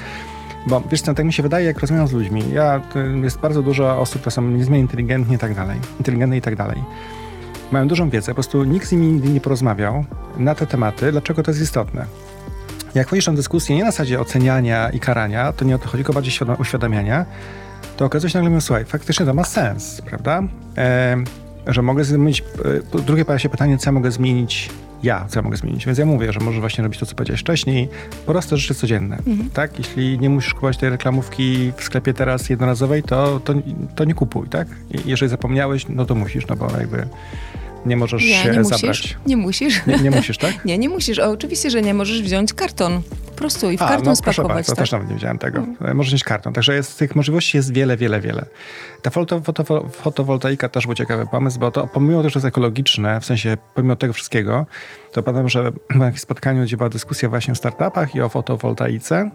Bo 0.66 0.82
wiesz 0.90 1.02
co, 1.02 1.14
tak 1.14 1.26
mi 1.26 1.32
się 1.32 1.42
wydaje, 1.42 1.66
jak 1.66 1.78
rozmawiam 1.78 2.08
z 2.08 2.12
ludźmi, 2.12 2.42
ja, 2.52 2.80
jest 3.22 3.38
bardzo 3.38 3.62
dużo 3.62 4.00
osób, 4.00 4.20
które 4.20 4.30
są 4.30 4.42
niezmiernie 4.42 4.80
inteligentne 4.80 5.34
i 5.34 5.38
tak 5.38 5.54
dalej, 5.54 5.78
inteligentne 5.98 6.36
i 6.36 6.40
tak 6.40 6.56
dalej. 6.56 6.82
Mają 7.72 7.88
dużą 7.88 8.10
wiedzę, 8.10 8.32
po 8.32 8.34
prostu 8.34 8.64
nikt 8.64 8.88
z 8.88 8.92
nimi 8.92 9.06
nigdy 9.06 9.28
nie 9.28 9.40
porozmawiał 9.40 10.04
na 10.36 10.54
te 10.54 10.66
tematy, 10.66 11.12
dlaczego 11.12 11.42
to 11.42 11.50
jest 11.50 11.62
istotne. 11.62 12.06
Jak 12.94 13.06
wchodzisz 13.06 13.26
na 13.26 13.32
dyskusję 13.32 13.76
nie 13.76 13.84
na 13.84 13.90
zasadzie 13.90 14.20
oceniania 14.20 14.90
i 14.90 15.00
karania, 15.00 15.52
to 15.52 15.64
nie 15.64 15.74
o 15.74 15.78
to 15.78 15.84
chodzi, 15.84 15.96
tylko 15.96 16.12
bardziej 16.12 16.32
uświadamiania, 16.58 17.26
to 17.96 18.04
okazuje 18.04 18.30
się 18.30 18.38
nagle, 18.38 18.50
mówię, 18.50 18.60
słuchaj, 18.60 18.84
faktycznie 18.84 19.26
to 19.26 19.34
ma 19.34 19.44
sens, 19.44 20.02
prawda? 20.02 20.42
E, 20.78 21.16
że 21.66 21.82
mogę 21.82 22.04
zmienić, 22.04 22.44
e, 22.96 23.02
drugie 23.02 23.24
pojawia 23.24 23.38
się 23.38 23.48
pytanie, 23.48 23.78
co 23.78 23.88
ja 23.88 23.92
mogę 23.92 24.10
zmienić 24.10 24.70
ja, 25.02 25.26
co 25.28 25.38
ja 25.38 25.42
mogę 25.42 25.56
zmienić. 25.56 25.86
Więc 25.86 25.98
ja 25.98 26.06
mówię, 26.06 26.32
że 26.32 26.40
możesz 26.40 26.60
właśnie 26.60 26.84
robić 26.84 27.00
to, 27.00 27.06
co 27.06 27.14
powiedziałeś 27.14 27.40
wcześniej, 27.40 27.88
proste 28.26 28.56
rzeczy 28.56 28.74
codzienne, 28.74 29.16
mhm. 29.16 29.50
tak? 29.50 29.78
Jeśli 29.78 30.18
nie 30.18 30.30
musisz 30.30 30.54
kupować 30.54 30.76
tej 30.76 30.90
reklamówki 30.90 31.72
w 31.76 31.84
sklepie 31.84 32.14
teraz 32.14 32.48
jednorazowej, 32.48 33.02
to, 33.02 33.40
to, 33.40 33.54
to 33.94 34.04
nie 34.04 34.14
kupuj, 34.14 34.48
tak? 34.48 34.68
jeżeli 35.04 35.30
zapomniałeś, 35.30 35.86
no 35.88 36.06
to 36.06 36.14
musisz, 36.14 36.46
no 36.46 36.56
bo 36.56 36.70
jakby 36.78 37.06
nie 37.86 37.96
możesz 37.96 38.22
nie, 38.22 38.34
się 38.34 38.50
nie 38.50 38.64
zabrać. 38.64 38.82
Musisz, 38.82 39.16
nie 39.26 39.36
musisz. 39.36 39.86
Nie, 39.86 39.96
nie 39.96 40.10
musisz, 40.10 40.38
tak? 40.38 40.64
nie, 40.64 40.78
nie 40.78 40.88
musisz. 40.88 41.18
O, 41.18 41.30
oczywiście, 41.30 41.70
że 41.70 41.82
nie 41.82 41.94
możesz 41.94 42.22
wziąć 42.22 42.52
karton. 42.54 43.02
Po 43.40 43.42
prostu 43.42 43.70
i 43.70 43.78
w 43.78 43.82
A, 43.82 43.88
karton 43.88 44.04
no, 44.04 44.16
spakować. 44.16 44.54
Bardzo, 44.54 44.72
tak? 44.72 44.78
też 44.78 44.92
nawet 44.92 45.08
nie 45.08 45.14
wiedziałem 45.14 45.38
tego. 45.38 45.58
Mhm. 45.58 45.96
Możesz 45.96 46.10
wziąć 46.10 46.24
karton. 46.24 46.52
Także 46.52 46.74
jest, 46.74 46.98
tych 46.98 47.16
możliwości 47.16 47.56
jest 47.56 47.72
wiele, 47.72 47.96
wiele, 47.96 48.20
wiele. 48.20 48.44
Ta 49.02 49.10
foto, 49.10 49.40
foto, 49.40 49.88
fotowoltaika 49.88 50.68
też 50.68 50.86
był 50.86 50.94
ciekawy 50.94 51.26
pomysł, 51.26 51.58
bo 51.60 51.70
to 51.70 51.86
pomimo 51.86 52.18
tego, 52.18 52.30
że 52.30 52.38
jest 52.38 52.46
ekologiczne, 52.46 53.20
w 53.20 53.24
sensie 53.24 53.56
pomimo 53.74 53.96
tego 53.96 54.12
wszystkiego, 54.12 54.66
to 55.12 55.22
pamiętam, 55.22 55.48
że 55.48 55.72
na 55.94 56.04
jakimś 56.04 56.20
spotkaniu, 56.20 56.62
gdzie 56.62 56.76
była 56.76 56.88
dyskusja 56.88 57.28
właśnie 57.28 57.52
o 57.52 57.54
startupach 57.54 58.14
i 58.14 58.20
o 58.20 58.28
fotowoltaice, 58.28 59.30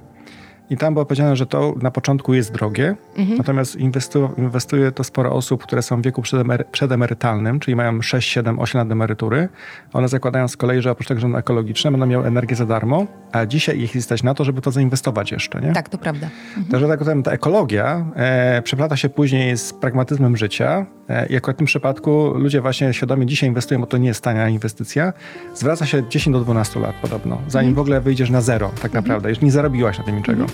i 0.69 0.77
tam 0.77 0.93
było 0.93 1.05
powiedziane, 1.05 1.35
że 1.35 1.45
to 1.45 1.73
na 1.81 1.91
początku 1.91 2.33
jest 2.33 2.53
drogie, 2.53 2.95
mhm. 3.17 3.37
natomiast 3.37 3.75
inwestu, 3.75 4.29
inwestuje 4.37 4.91
to 4.91 5.03
sporo 5.03 5.31
osób, 5.31 5.63
które 5.63 5.81
są 5.81 6.01
w 6.01 6.03
wieku 6.03 6.21
przedemery, 6.21 6.63
przedemerytalnym, 6.71 7.59
czyli 7.59 7.75
mają 7.75 8.01
6, 8.01 8.29
7, 8.29 8.59
8 8.59 8.79
lat 8.79 8.91
emerytury. 8.91 9.49
One 9.93 10.07
zakładają 10.07 10.47
z 10.47 10.57
kolei, 10.57 10.81
że 10.81 10.91
oprócz 10.91 11.07
tego, 11.07 11.21
że 11.21 11.27
są 11.27 11.35
ekologiczne, 11.35 11.91
będą 11.91 12.05
miały 12.05 12.25
energię 12.27 12.55
za 12.55 12.65
darmo, 12.65 13.07
a 13.31 13.45
dzisiaj 13.45 13.79
ich 13.79 14.03
stać 14.03 14.23
na 14.23 14.33
to, 14.33 14.43
żeby 14.43 14.61
to 14.61 14.71
zainwestować 14.71 15.31
jeszcze. 15.31 15.61
Nie? 15.61 15.73
Tak, 15.73 15.89
to 15.89 15.97
prawda. 15.97 16.29
Mhm. 16.47 16.65
Także 16.65 16.87
tak, 16.87 17.23
ta 17.23 17.31
ekologia 17.31 18.05
e, 18.15 18.61
przeplata 18.61 18.97
się 18.97 19.09
później 19.09 19.57
z 19.57 19.73
pragmatyzmem 19.73 20.37
życia 20.37 20.85
e, 21.09 21.25
i 21.25 21.35
akurat 21.35 21.55
w 21.55 21.57
tym 21.57 21.67
przypadku 21.67 22.33
ludzie 22.35 22.61
właśnie 22.61 22.93
świadomie 22.93 23.25
dzisiaj 23.25 23.49
inwestują, 23.49 23.81
bo 23.81 23.87
to 23.87 23.97
nie 23.97 24.07
jest 24.07 24.23
tania 24.23 24.49
inwestycja. 24.49 25.13
Zwraca 25.53 25.85
się 25.85 26.09
10 26.09 26.33
do 26.33 26.39
12 26.39 26.79
lat 26.79 26.95
podobno, 27.01 27.41
zanim 27.47 27.69
mhm. 27.69 27.75
w 27.75 27.79
ogóle 27.79 28.01
wyjdziesz 28.01 28.29
na 28.29 28.41
zero 28.41 28.67
tak 28.69 28.85
mhm. 28.85 29.03
naprawdę, 29.03 29.29
już 29.29 29.41
nie 29.41 29.51
zarobiłaś 29.51 29.97
na 29.97 30.03
tym 30.03 30.17
niczego. 30.17 30.45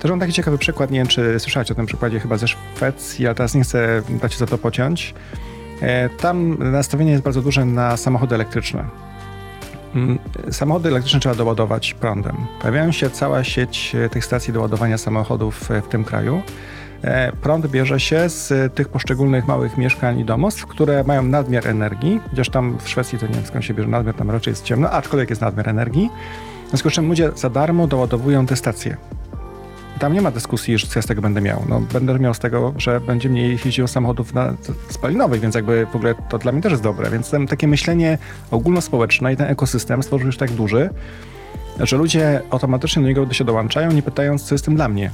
Też 0.00 0.10
mam 0.10 0.20
taki 0.20 0.32
ciekawy 0.32 0.58
przykład, 0.58 0.90
nie 0.90 0.98
wiem 0.98 1.06
czy 1.06 1.40
słyszałeś 1.40 1.70
o 1.70 1.74
tym 1.74 1.86
przykładzie 1.86 2.20
chyba 2.20 2.36
ze 2.36 2.48
Szwecji, 2.48 3.26
ale 3.26 3.34
teraz 3.34 3.54
nie 3.54 3.62
chcę 3.62 4.02
dać 4.22 4.36
za 4.36 4.46
to 4.46 4.58
pociąć. 4.58 5.14
E, 5.80 6.08
tam 6.08 6.56
nastawienie 6.72 7.10
jest 7.10 7.24
bardzo 7.24 7.42
duże 7.42 7.64
na 7.64 7.96
samochody 7.96 8.34
elektryczne. 8.34 8.84
Mm, 9.94 10.18
samochody 10.50 10.88
elektryczne 10.88 11.20
trzeba 11.20 11.34
doładować 11.34 11.94
prądem. 11.94 12.36
Pojawiają 12.60 12.92
się 12.92 13.10
cała 13.10 13.44
sieć 13.44 13.94
e, 13.94 14.08
tych 14.08 14.24
stacji 14.24 14.52
doładowania 14.52 14.98
samochodów 14.98 15.68
w 15.84 15.88
tym 15.88 16.04
kraju. 16.04 16.42
E, 17.02 17.32
prąd 17.32 17.66
bierze 17.66 18.00
się 18.00 18.28
z 18.28 18.74
tych 18.74 18.88
poszczególnych 18.88 19.46
małych 19.46 19.78
mieszkań 19.78 20.18
i 20.20 20.24
domostw, 20.24 20.66
które 20.66 21.04
mają 21.04 21.22
nadmiar 21.22 21.68
energii, 21.68 22.20
chociaż 22.30 22.48
tam 22.48 22.78
w 22.78 22.88
Szwecji 22.88 23.18
to 23.18 23.26
nie 23.26 23.34
wiem 23.34 23.46
skąd 23.46 23.64
się 23.64 23.74
bierze 23.74 23.88
nadmiar, 23.88 24.14
tam 24.14 24.30
raczej 24.30 24.52
jest 24.52 24.64
ciemno, 24.64 24.90
aczkolwiek 24.90 25.30
jest 25.30 25.42
nadmiar 25.42 25.68
energii. 25.68 26.10
W 26.66 26.68
związku 26.68 26.90
z 26.90 26.92
czym 26.92 27.08
ludzie 27.08 27.30
za 27.34 27.50
darmo 27.50 27.86
doładowują 27.86 28.46
te 28.46 28.56
stacje 28.56 28.96
tam 30.00 30.12
nie 30.12 30.20
ma 30.20 30.30
dyskusji, 30.30 30.78
że 30.78 30.86
co 30.86 30.98
ja 30.98 31.02
z 31.02 31.06
tego 31.06 31.22
będę 31.22 31.40
miał. 31.40 31.62
No, 31.68 31.80
będę 31.92 32.18
miał 32.18 32.34
z 32.34 32.38
tego, 32.38 32.74
że 32.76 33.00
będzie 33.00 33.28
mniej 33.28 33.58
jeździło 33.64 33.88
samochodów 33.88 34.34
na, 34.34 34.54
spalinowych, 34.88 35.40
więc 35.40 35.54
jakby 35.54 35.86
w 35.86 35.96
ogóle 35.96 36.14
to 36.28 36.38
dla 36.38 36.52
mnie 36.52 36.62
też 36.62 36.70
jest 36.70 36.82
dobre. 36.82 37.10
Więc 37.10 37.30
tam 37.30 37.46
takie 37.46 37.68
myślenie 37.68 38.18
ogólnospołeczne 38.50 39.32
i 39.32 39.36
ten 39.36 39.46
ekosystem 39.46 40.02
stworzył 40.02 40.26
już 40.26 40.36
tak 40.36 40.50
duży, 40.50 40.90
że 41.80 41.96
ludzie 41.96 42.42
automatycznie 42.50 43.02
do 43.02 43.08
niego 43.08 43.32
się 43.32 43.44
dołączają, 43.44 43.92
nie 43.92 44.02
pytając, 44.02 44.42
co 44.42 44.54
jest 44.54 44.64
tym 44.64 44.76
dla 44.76 44.88
mnie. 44.88 45.10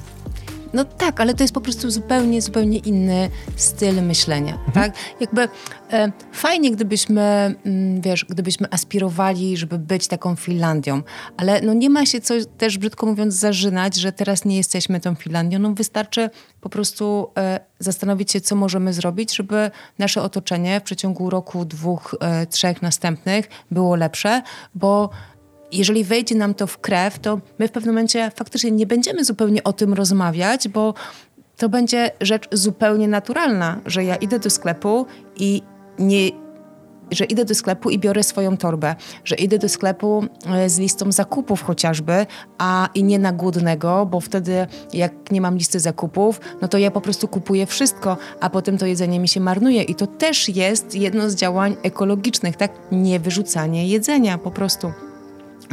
No 0.72 0.84
tak, 0.84 1.20
ale 1.20 1.34
to 1.34 1.44
jest 1.44 1.54
po 1.54 1.60
prostu 1.60 1.90
zupełnie, 1.90 2.42
zupełnie 2.42 2.78
inny 2.78 3.30
styl 3.56 4.02
myślenia, 4.02 4.52
mhm. 4.52 4.72
tak? 4.72 4.98
Jakby 5.20 5.48
e, 5.92 6.12
fajnie, 6.32 6.70
gdybyśmy, 6.70 7.22
m, 7.22 7.56
mm, 7.66 8.00
wiesz, 8.00 8.24
gdybyśmy 8.24 8.68
aspirowali, 8.70 9.56
żeby 9.56 9.78
być 9.78 10.08
taką 10.08 10.36
Finlandią, 10.36 11.02
ale 11.36 11.60
no 11.60 11.74
nie 11.74 11.90
ma 11.90 12.06
się 12.06 12.20
co 12.20 12.34
też, 12.58 12.78
brzydko 12.78 13.06
mówiąc, 13.06 13.34
zażynać, 13.34 13.96
że 13.96 14.12
teraz 14.12 14.44
nie 14.44 14.56
jesteśmy 14.56 15.00
tą 15.00 15.14
Finlandią. 15.14 15.58
No 15.58 15.72
wystarczy 15.72 16.30
po 16.60 16.68
prostu 16.68 17.30
e, 17.38 17.60
zastanowić 17.78 18.32
się, 18.32 18.40
co 18.40 18.56
możemy 18.56 18.92
zrobić, 18.92 19.36
żeby 19.36 19.70
nasze 19.98 20.22
otoczenie 20.22 20.80
w 20.80 20.82
przeciągu 20.82 21.30
roku, 21.30 21.64
dwóch, 21.64 22.14
e, 22.20 22.46
trzech 22.46 22.82
następnych 22.82 23.48
było 23.70 23.96
lepsze, 23.96 24.42
bo 24.74 25.10
jeżeli 25.72 26.04
wejdzie 26.04 26.34
nam 26.34 26.54
to 26.54 26.66
w 26.66 26.78
krew, 26.78 27.18
to 27.18 27.40
my 27.58 27.68
w 27.68 27.72
pewnym 27.72 27.94
momencie 27.94 28.30
faktycznie 28.36 28.70
nie 28.70 28.86
będziemy 28.86 29.24
zupełnie 29.24 29.64
o 29.64 29.72
tym 29.72 29.94
rozmawiać, 29.94 30.68
bo 30.68 30.94
to 31.56 31.68
będzie 31.68 32.10
rzecz 32.20 32.48
zupełnie 32.52 33.08
naturalna, 33.08 33.80
że 33.86 34.04
ja 34.04 34.16
idę 34.16 34.38
do 34.38 34.50
sklepu 34.50 35.06
i 35.36 35.62
nie 35.98 36.30
że 37.10 37.24
idę 37.24 37.44
do 37.44 37.54
sklepu 37.54 37.90
i 37.90 37.98
biorę 37.98 38.22
swoją 38.22 38.56
torbę, 38.56 38.94
że 39.24 39.36
idę 39.36 39.58
do 39.58 39.68
sklepu 39.68 40.24
e, 40.46 40.70
z 40.70 40.78
listą 40.78 41.12
zakupów 41.12 41.62
chociażby, 41.62 42.26
a 42.58 42.88
i 42.94 43.04
nie 43.04 43.18
na 43.18 43.32
głodnego, 43.32 44.06
bo 44.06 44.20
wtedy 44.20 44.66
jak 44.92 45.30
nie 45.30 45.40
mam 45.40 45.56
listy 45.56 45.80
zakupów, 45.80 46.40
no 46.62 46.68
to 46.68 46.78
ja 46.78 46.90
po 46.90 47.00
prostu 47.00 47.28
kupuję 47.28 47.66
wszystko, 47.66 48.16
a 48.40 48.50
potem 48.50 48.78
to 48.78 48.86
jedzenie 48.86 49.20
mi 49.20 49.28
się 49.28 49.40
marnuje 49.40 49.82
i 49.82 49.94
to 49.94 50.06
też 50.06 50.48
jest 50.48 50.94
jedno 50.94 51.30
z 51.30 51.34
działań 51.34 51.76
ekologicznych, 51.82 52.56
tak? 52.56 52.72
Nie 52.92 53.20
wyrzucanie 53.20 53.88
jedzenia 53.88 54.38
po 54.38 54.50
prostu. 54.50 55.05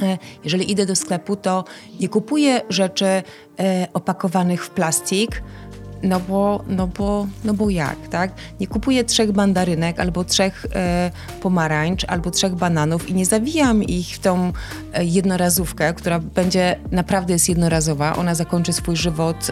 E, 0.01 0.17
jeżeli 0.43 0.71
idę 0.71 0.85
do 0.85 0.95
sklepu, 0.95 1.35
to 1.35 1.63
nie 1.99 2.09
kupuję 2.09 2.61
rzeczy 2.69 3.05
e, 3.05 3.23
opakowanych 3.93 4.65
w 4.65 4.69
plastik, 4.69 5.43
no 6.03 6.19
bo, 6.19 6.63
no 6.67 6.87
bo, 6.87 7.27
no 7.43 7.53
bo 7.53 7.69
jak, 7.69 8.07
tak? 8.07 8.31
Nie 8.59 8.67
kupuję 8.67 9.03
trzech 9.03 9.35
mandarynek, 9.35 9.99
albo 9.99 10.23
trzech 10.23 10.65
e, 10.75 11.11
pomarańcz, 11.41 12.05
albo 12.07 12.31
trzech 12.31 12.55
bananów 12.55 13.09
i 13.09 13.13
nie 13.13 13.25
zawijam 13.25 13.83
ich 13.83 14.07
w 14.07 14.19
tą 14.19 14.53
jednorazówkę, 14.99 15.93
która 15.93 16.19
będzie, 16.19 16.79
naprawdę 16.91 17.33
jest 17.33 17.49
jednorazowa. 17.49 18.15
Ona 18.15 18.35
zakończy 18.35 18.73
swój 18.73 18.95
żywot 18.95 19.51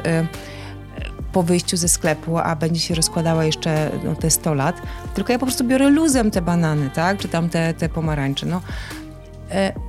po 1.31 1.43
wyjściu 1.43 1.77
ze 1.77 1.89
sklepu, 1.89 2.37
a 2.37 2.55
będzie 2.55 2.79
się 2.79 2.95
rozkładała 2.95 3.45
jeszcze 3.45 3.91
no, 4.03 4.15
te 4.15 4.29
100 4.29 4.53
lat. 4.53 4.81
Tylko 5.13 5.33
ja 5.33 5.39
po 5.39 5.45
prostu 5.45 5.63
biorę 5.63 5.89
luzem 5.89 6.31
te 6.31 6.41
banany, 6.41 6.89
tak? 6.89 7.17
Czy 7.17 7.27
tam 7.27 7.49
te, 7.49 7.73
te 7.73 7.89
pomarańcze. 7.89 8.45
No, 8.45 8.61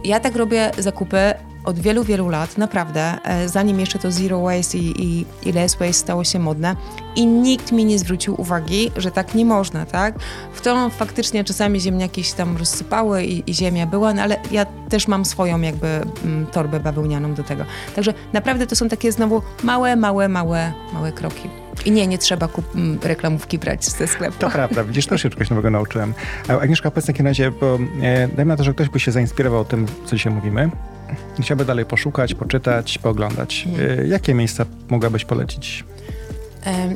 ja 0.04 0.20
tak 0.20 0.36
robię 0.36 0.70
zakupy 0.78 1.34
od 1.64 1.78
wielu, 1.78 2.04
wielu 2.04 2.28
lat, 2.28 2.58
naprawdę, 2.58 3.18
e, 3.24 3.48
zanim 3.48 3.80
jeszcze 3.80 3.98
to 3.98 4.10
zero 4.12 4.42
waste 4.42 4.78
i, 4.78 5.02
i, 5.04 5.26
i 5.48 5.52
less 5.52 5.74
waste 5.74 5.92
stało 5.92 6.24
się 6.24 6.38
modne 6.38 6.76
i 7.16 7.26
nikt 7.26 7.72
mi 7.72 7.84
nie 7.84 7.98
zwrócił 7.98 8.40
uwagi, 8.40 8.90
że 8.96 9.10
tak 9.10 9.34
nie 9.34 9.44
można, 9.44 9.86
tak? 9.86 10.14
W 10.52 10.60
to 10.60 10.90
faktycznie 10.90 11.44
czasami 11.44 11.80
ziemniaki 11.80 12.24
się 12.24 12.34
tam 12.34 12.56
rozsypały 12.56 13.24
i, 13.24 13.50
i 13.50 13.54
ziemia 13.54 13.86
była, 13.86 14.14
no 14.14 14.22
ale 14.22 14.36
ja 14.50 14.66
też 14.88 15.08
mam 15.08 15.24
swoją 15.24 15.60
jakby 15.60 15.86
m, 15.88 16.10
mm, 16.24 16.46
torbę 16.46 16.80
bawełnianą 16.80 17.34
do 17.34 17.42
tego. 17.42 17.64
Także 17.94 18.14
naprawdę 18.32 18.66
to 18.66 18.76
są 18.76 18.88
takie 18.88 19.12
znowu 19.12 19.42
małe, 19.62 19.96
małe, 19.96 20.28
małe, 20.28 20.72
małe 20.92 21.12
kroki. 21.12 21.50
I 21.84 21.90
nie, 21.90 22.06
nie 22.06 22.18
trzeba 22.18 22.48
kup- 22.48 23.04
reklamówki 23.04 23.58
brać 23.58 23.84
ze 23.84 24.06
sklepu. 24.06 24.38
To 24.38 24.50
prawda, 24.50 24.84
widzisz, 24.84 25.06
też 25.06 25.22
się 25.22 25.30
czegoś 25.30 25.50
nowego 25.50 25.70
nauczyłem. 25.70 26.14
Agnieszka, 26.48 26.90
powiedz 26.90 27.06
takim 27.06 27.26
razie, 27.26 27.50
bo 27.50 27.78
e, 28.02 28.28
dajmy 28.28 28.44
na 28.44 28.56
to, 28.56 28.64
że 28.64 28.74
ktoś 28.74 28.88
by 28.88 29.00
się 29.00 29.12
zainspirował 29.12 29.64
tym, 29.64 29.86
co 30.04 30.16
dzisiaj 30.16 30.32
mówimy. 30.32 30.70
Chciałby 31.40 31.64
dalej 31.64 31.84
poszukać, 31.84 32.34
poczytać, 32.34 32.98
pooglądać. 32.98 33.68
E, 34.00 34.06
jakie 34.06 34.34
miejsca 34.34 34.64
mogłabyś 34.88 35.24
polecić? 35.24 35.84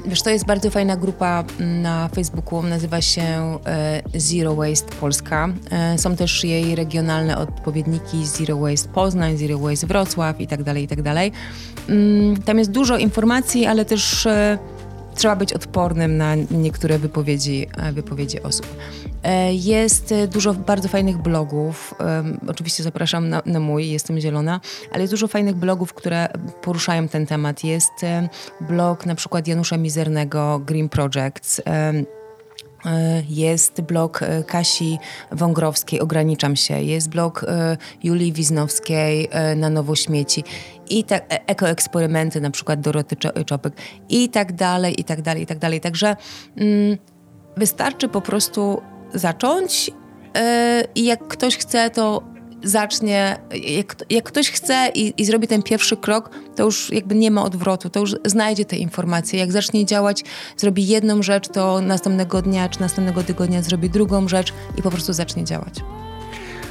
Wiesz, 0.07 0.22
to 0.22 0.31
jest 0.31 0.46
bardzo 0.46 0.70
fajna 0.70 0.96
grupa 0.96 1.44
na 1.61 2.09
Facebooku, 2.09 2.62
nazywa 2.62 3.00
się 3.00 3.22
e, 3.22 4.02
Zero 4.14 4.55
Waste 4.55 4.92
Polska. 5.00 5.48
E, 5.70 5.98
są 5.98 6.16
też 6.16 6.44
jej 6.44 6.74
regionalne 6.74 7.38
odpowiedniki 7.38 8.26
Zero 8.26 8.57
Waste 8.57 8.88
Poznań, 8.88 9.37
Zero 9.37 9.59
Waste 9.59 9.87
Wrocław 9.87 10.40
i 10.40 10.46
tak 10.46 10.62
dalej, 10.62 10.85
i 10.85 10.88
tak 10.88 11.02
dalej. 11.02 11.33
Mm, 11.88 12.37
tam 12.42 12.59
jest 12.59 12.70
dużo 12.70 12.98
informacji, 12.98 13.66
ale 13.66 13.85
też 13.85 14.26
e, 14.26 14.59
trzeba 15.16 15.37
być 15.37 15.52
odpornym 15.52 16.16
na 16.16 16.35
niektóre 16.35 16.98
wypowiedzi, 16.98 17.66
wypowiedzi 17.92 18.42
osób. 18.42 18.66
Jest 19.50 20.14
dużo 20.29 20.55
bardzo 20.55 20.88
fajnych 20.88 21.18
blogów. 21.18 21.94
Oczywiście 22.48 22.83
zapraszam 22.83 23.29
na, 23.29 23.42
na, 23.46 23.61
mój, 23.61 23.90
jestem 23.90 24.20
zielona, 24.20 24.61
ale 24.92 25.00
jest 25.00 25.12
dużo 25.12 25.29
fajnych 25.29 25.57
blogów, 25.57 25.94
które 25.94 26.29
poruszają 26.62 27.09
ten 27.09 27.26
temat. 27.26 27.64
Jest 27.64 27.92
blog 28.61 29.07
na 29.07 29.14
przykład 29.14 29.48
Janusza 29.48 29.76
Mizernego, 29.76 30.59
Green 30.59 30.88
Projects. 30.88 31.61
Jest 33.29 33.81
blog 33.81 34.21
Kasi 34.47 34.99
Wągrowskiej, 35.33 36.01
Ograniczam 36.01 36.57
się. 36.57 36.81
Jest 36.81 37.09
blog 37.09 37.47
Julii 38.03 38.33
Wiznowskiej 38.33 39.29
na 39.57 39.71
Nowo 39.71 39.97
Śmieci. 39.97 40.45
I 40.89 41.05
tak, 41.05 41.33
e, 41.33 41.47
ekoeksperymenty, 41.47 42.41
na 42.41 42.51
przykład 42.51 42.81
Doroty 42.81 43.17
Czopyk. 43.47 43.75
I 44.09 44.29
tak 44.29 44.53
dalej, 44.53 45.01
i 45.01 45.05
tak 45.05 45.23
dalej, 45.23 45.43
i 45.43 45.47
tak 45.47 45.59
dalej. 45.59 45.81
Także 45.81 46.17
mm, 46.57 46.99
wystarczy 47.57 48.09
po 48.09 48.21
prostu 48.21 48.83
zacząć 49.15 49.91
i 50.95 51.05
jak 51.05 51.29
ktoś 51.29 51.57
chce, 51.57 51.91
to 51.91 52.36
zacznie, 52.66 53.38
jak, 53.76 53.96
jak 54.11 54.24
ktoś 54.24 54.50
chce 54.50 54.88
i, 54.94 55.22
i, 55.22 55.24
zrobi 55.24 55.48
ten 55.48 55.62
pierwszy 55.62 55.96
krok, 55.96 56.31
to 56.57 56.64
już 56.64 56.90
jakby 56.92 57.14
nie 57.14 57.31
ma 57.31 57.42
odwrotu, 57.42 57.90
to 57.90 58.00
już 58.00 58.14
znajdzie 58.24 58.64
te 58.64 58.76
informacje. 58.76 59.38
Jak 59.38 59.52
zacznie 59.52 59.87
działać, 59.87 60.24
zrobi 60.57 60.87
jedną 60.87 61.22
rzecz, 61.22 61.48
to 61.48 61.81
następnego 61.81 62.42
dnia 62.42 62.68
czy 62.68 62.81
następnego 62.81 63.22
tygodnia 63.22 63.62
zrobi 63.62 63.90
drugą 63.90 64.29
rzecz 64.29 64.52
i 64.79 64.83
po 64.83 64.90
prostu 64.90 65.12
zacznie 65.12 65.44
działać. 65.44 65.74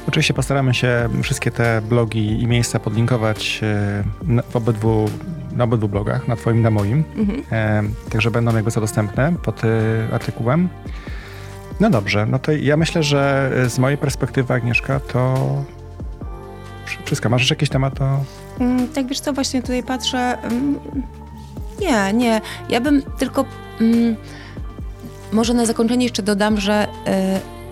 Oczywiście 0.08 0.34
postaramy 0.34 0.74
się 0.74 1.08
wszystkie 1.22 1.50
te 1.50 1.82
blogi 1.82 2.42
i 2.42 2.46
miejsca 2.46 2.78
podlinkować 2.78 3.60
e, 3.62 4.04
w 4.50 4.56
obydwu, 4.56 5.08
na 5.52 5.64
obydwu 5.64 5.88
blogach, 5.88 6.28
na 6.28 6.36
twoim 6.36 6.58
i 6.58 6.60
na 6.60 6.70
moim. 6.70 7.04
Mhm. 7.16 7.42
E, 7.52 7.82
także 8.10 8.30
będą 8.30 8.54
jakby 8.54 8.70
co 8.70 8.80
dostępne 8.80 9.32
pod 9.42 9.62
e, 9.64 9.68
artykułem. 10.12 10.68
No 11.80 11.90
dobrze, 11.90 12.26
no 12.26 12.38
to 12.38 12.52
ja 12.52 12.76
myślę, 12.76 13.02
że 13.02 13.52
z 13.68 13.78
mojej 13.78 13.98
perspektywy, 13.98 14.54
Agnieszka, 14.54 15.00
to 15.00 15.34
wszystko. 17.04 17.28
Masz 17.28 17.50
jakiś 17.50 17.68
temat? 17.68 17.98
To... 17.98 18.24
Mm, 18.60 18.88
tak, 18.88 19.06
wiesz 19.06 19.20
co, 19.20 19.32
właśnie 19.32 19.62
tutaj 19.62 19.82
patrzę. 19.82 20.38
Mm, 20.42 20.78
nie, 21.80 22.12
nie. 22.12 22.40
Ja 22.68 22.80
bym 22.80 23.02
tylko... 23.18 23.44
Mm, 23.80 24.16
może 25.32 25.54
na 25.54 25.66
zakończenie 25.66 26.04
jeszcze 26.04 26.22
dodam, 26.22 26.60
że... 26.60 26.88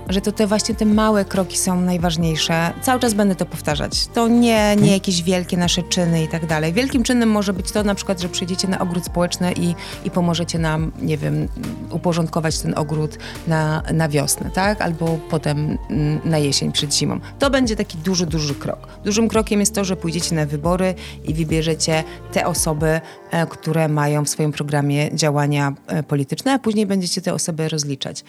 Że 0.09 0.21
to 0.21 0.33
te 0.33 0.47
właśnie 0.47 0.75
te 0.75 0.85
małe 0.85 1.25
kroki 1.25 1.59
są 1.59 1.81
najważniejsze. 1.81 2.73
Cały 2.83 3.01
czas 3.01 3.15
będę 3.15 3.35
to 3.35 3.47
powtarzać. 3.47 4.07
To 4.07 4.29
nie, 4.29 4.41
nie 4.41 4.73
mhm. 4.73 4.93
jakieś 4.93 5.23
wielkie 5.23 5.57
nasze 5.57 5.83
czyny 5.83 6.25
i 6.25 6.29
tak 6.29 6.47
dalej. 6.47 6.73
Wielkim 6.73 7.03
czynem 7.03 7.31
może 7.31 7.53
być 7.53 7.73
to 7.73 7.83
na 7.85 7.95
przykład, 7.95 8.21
że 8.21 8.29
przyjdziecie 8.29 8.69
na 8.69 8.79
ogród 8.79 9.05
społeczny 9.05 9.53
i, 9.53 9.75
i 10.05 10.11
pomożecie 10.11 10.59
nam, 10.59 10.93
nie 11.03 11.17
wiem, 11.19 11.49
uporządkować 11.91 12.59
ten 12.59 12.79
ogród 12.79 13.19
na, 13.47 13.83
na 13.93 14.09
wiosnę, 14.09 14.51
tak? 14.51 14.83
Albo 14.83 15.19
potem 15.31 15.79
mm, 15.91 16.21
na 16.25 16.39
jesień 16.39 16.73
przed 16.73 16.95
zimą. 16.95 17.21
To 17.39 17.51
będzie 17.51 17.77
taki 17.77 17.99
duży, 17.99 18.27
duży 18.27 18.55
krok. 18.55 18.89
Dużym 19.05 19.29
krokiem 19.29 19.61
jest 19.61 19.75
to, 19.75 19.85
że 19.85 19.97
pójdziecie 19.97 20.35
na 20.35 20.47
wybory 20.47 20.95
i 21.25 21.35
wybierzecie 21.35 22.05
te 22.33 22.47
osoby, 22.47 23.01
e, 23.31 23.47
które 23.47 23.89
mają 23.89 24.25
w 24.25 24.29
swoim 24.29 24.53
programie 24.53 25.11
działania 25.15 25.73
e, 25.87 26.03
polityczne, 26.03 26.53
a 26.53 26.59
później 26.59 26.87
będziecie 26.87 27.21
te 27.21 27.35
osoby 27.35 27.69
rozliczać. 27.69 28.25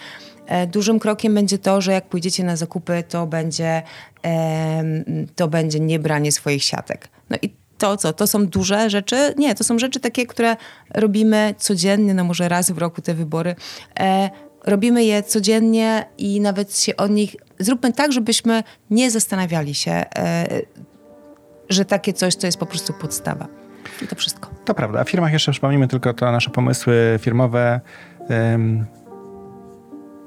E, 0.48 0.68
dużym 0.68 1.00
krokiem 1.00 1.36
będzie 1.36 1.58
to, 1.58 1.82
że 1.82 1.92
jak 1.92 2.10
pójdziecie 2.10 2.44
na 2.44 2.56
zakupy, 2.56 3.04
to 3.10 3.28
będzie, 3.28 3.82
to 5.36 5.48
będzie 5.48 5.80
niebranie 5.80 6.32
swoich 6.32 6.64
siatek. 6.64 7.08
No 7.30 7.38
i 7.42 7.50
to 7.78 7.98
co? 7.98 8.14
To 8.14 8.28
są 8.28 8.48
duże 8.48 8.90
rzeczy? 8.90 9.34
Nie, 9.38 9.56
to 9.56 9.64
są 9.64 9.80
rzeczy 9.80 10.00
takie, 10.00 10.26
które 10.26 10.56
robimy 10.94 11.56
codziennie, 11.58 12.14
no 12.14 12.24
może 12.24 12.50
raz 12.50 12.72
w 12.72 12.78
roku 12.78 13.02
te 13.02 13.14
wybory. 13.14 13.56
E, 14.00 14.30
robimy 14.64 15.04
je 15.04 15.24
codziennie 15.24 16.06
i 16.18 16.42
nawet 16.42 16.78
się 16.78 16.96
o 16.96 17.08
nich... 17.08 17.36
Zróbmy 17.60 17.94
tak, 17.94 18.12
żebyśmy 18.12 18.64
nie 18.90 19.12
zastanawiali 19.12 19.76
się, 19.76 19.92
e, 19.92 20.06
że 21.70 21.86
takie 21.86 22.14
coś 22.14 22.36
to 22.36 22.48
jest 22.48 22.58
po 22.58 22.66
prostu 22.66 22.94
podstawa. 22.94 23.48
I 24.02 24.08
to 24.08 24.16
wszystko. 24.16 24.50
To 24.66 24.74
prawda. 24.74 25.00
A 25.00 25.04
w 25.04 25.10
firmach 25.10 25.34
jeszcze 25.34 25.52
przypomnijmy 25.52 25.88
tylko 25.88 26.14
to 26.14 26.32
nasze 26.32 26.50
pomysły 26.50 27.20
firmowe 27.22 27.82